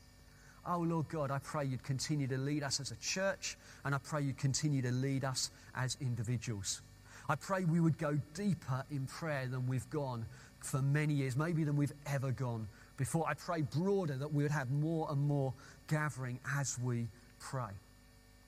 Oh, 0.68 0.80
Lord 0.80 1.10
God, 1.10 1.30
I 1.30 1.40
pray 1.40 1.66
you'd 1.66 1.84
continue 1.84 2.28
to 2.28 2.38
lead 2.38 2.64
us 2.64 2.80
as 2.80 2.92
a 2.92 2.96
church, 2.96 3.58
and 3.84 3.94
I 3.94 3.98
pray 3.98 4.22
you'd 4.22 4.38
continue 4.38 4.82
to 4.84 4.92
lead 4.92 5.24
us 5.24 5.52
as 5.76 5.98
individuals. 6.00 6.82
I 7.28 7.36
pray 7.36 7.66
we 7.66 7.80
would 7.80 7.98
go 7.98 8.18
deeper 8.34 8.84
in 8.92 9.08
prayer 9.08 9.48
than 9.48 9.68
we've 9.68 9.90
gone 9.90 10.26
for 10.60 10.82
many 10.82 11.16
years, 11.16 11.36
maybe 11.36 11.64
than 11.64 11.76
we've 11.76 11.94
ever 12.08 12.32
gone 12.32 12.68
before. 12.98 13.28
I 13.28 13.34
pray 13.34 13.62
broader 13.62 14.16
that 14.18 14.34
we 14.34 14.44
would 14.44 14.52
have 14.52 14.72
more 14.72 15.08
and 15.12 15.22
more 15.22 15.54
gathering 15.88 16.40
as 16.58 16.80
we 16.80 17.08
pray. 17.50 17.72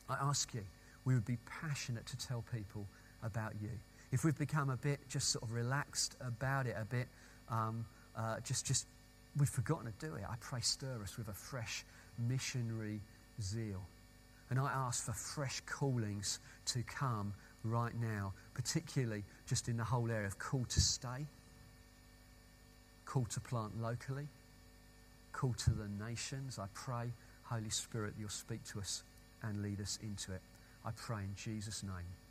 I 0.10 0.16
ask 0.22 0.54
you, 0.54 0.64
we 1.06 1.14
would 1.14 1.26
be 1.26 1.38
passionate 1.46 2.06
to 2.08 2.18
tell 2.18 2.44
people 2.54 2.86
about 3.24 3.54
you. 3.62 3.70
If 4.12 4.24
we've 4.24 4.38
become 4.38 4.70
a 4.70 4.78
bit 4.78 5.00
just 5.10 5.30
sort 5.30 5.44
of 5.44 5.52
relaxed 5.52 6.16
about 6.22 6.66
it, 6.66 6.76
a 6.80 6.86
bit 6.86 7.08
um, 7.50 7.86
uh, 8.16 8.38
just, 8.44 8.66
just, 8.66 8.88
we've 9.38 9.50
forgotten 9.50 9.86
to 9.86 10.06
do 10.06 10.16
it, 10.16 10.24
I 10.28 10.36
pray 10.40 10.62
stir 10.62 11.00
us 11.04 11.18
with 11.18 11.28
a 11.28 11.34
fresh 11.34 11.86
missionary 12.28 13.00
zeal. 13.42 13.82
And 14.50 14.60
I 14.60 14.72
ask 14.74 15.06
for 15.06 15.14
fresh 15.14 15.62
callings 15.66 16.40
to 16.68 16.82
come 16.84 17.34
right 17.64 17.94
now, 18.00 18.34
particularly 18.54 19.24
just 19.46 19.68
in 19.68 19.78
the 19.78 19.84
whole 19.84 20.10
area 20.10 20.28
of 20.28 20.40
call 20.40 20.66
to 20.70 20.80
stay, 20.80 21.26
call 23.06 23.26
to 23.26 23.40
plant 23.42 23.80
locally, 23.82 24.28
call 25.34 25.54
to 25.54 25.72
the 25.72 25.88
nations. 26.04 26.58
I 26.58 26.68
pray, 26.74 27.12
Holy 27.50 27.70
Spirit, 27.70 28.14
you'll 28.20 28.30
speak 28.30 28.64
to 28.66 28.80
us 28.80 29.04
and 29.42 29.62
lead 29.62 29.80
us 29.82 30.00
into 30.02 30.34
it. 30.34 30.42
I 30.86 30.92
pray 30.92 31.24
in 31.24 31.36
Jesus' 31.36 31.84
name. 31.84 32.27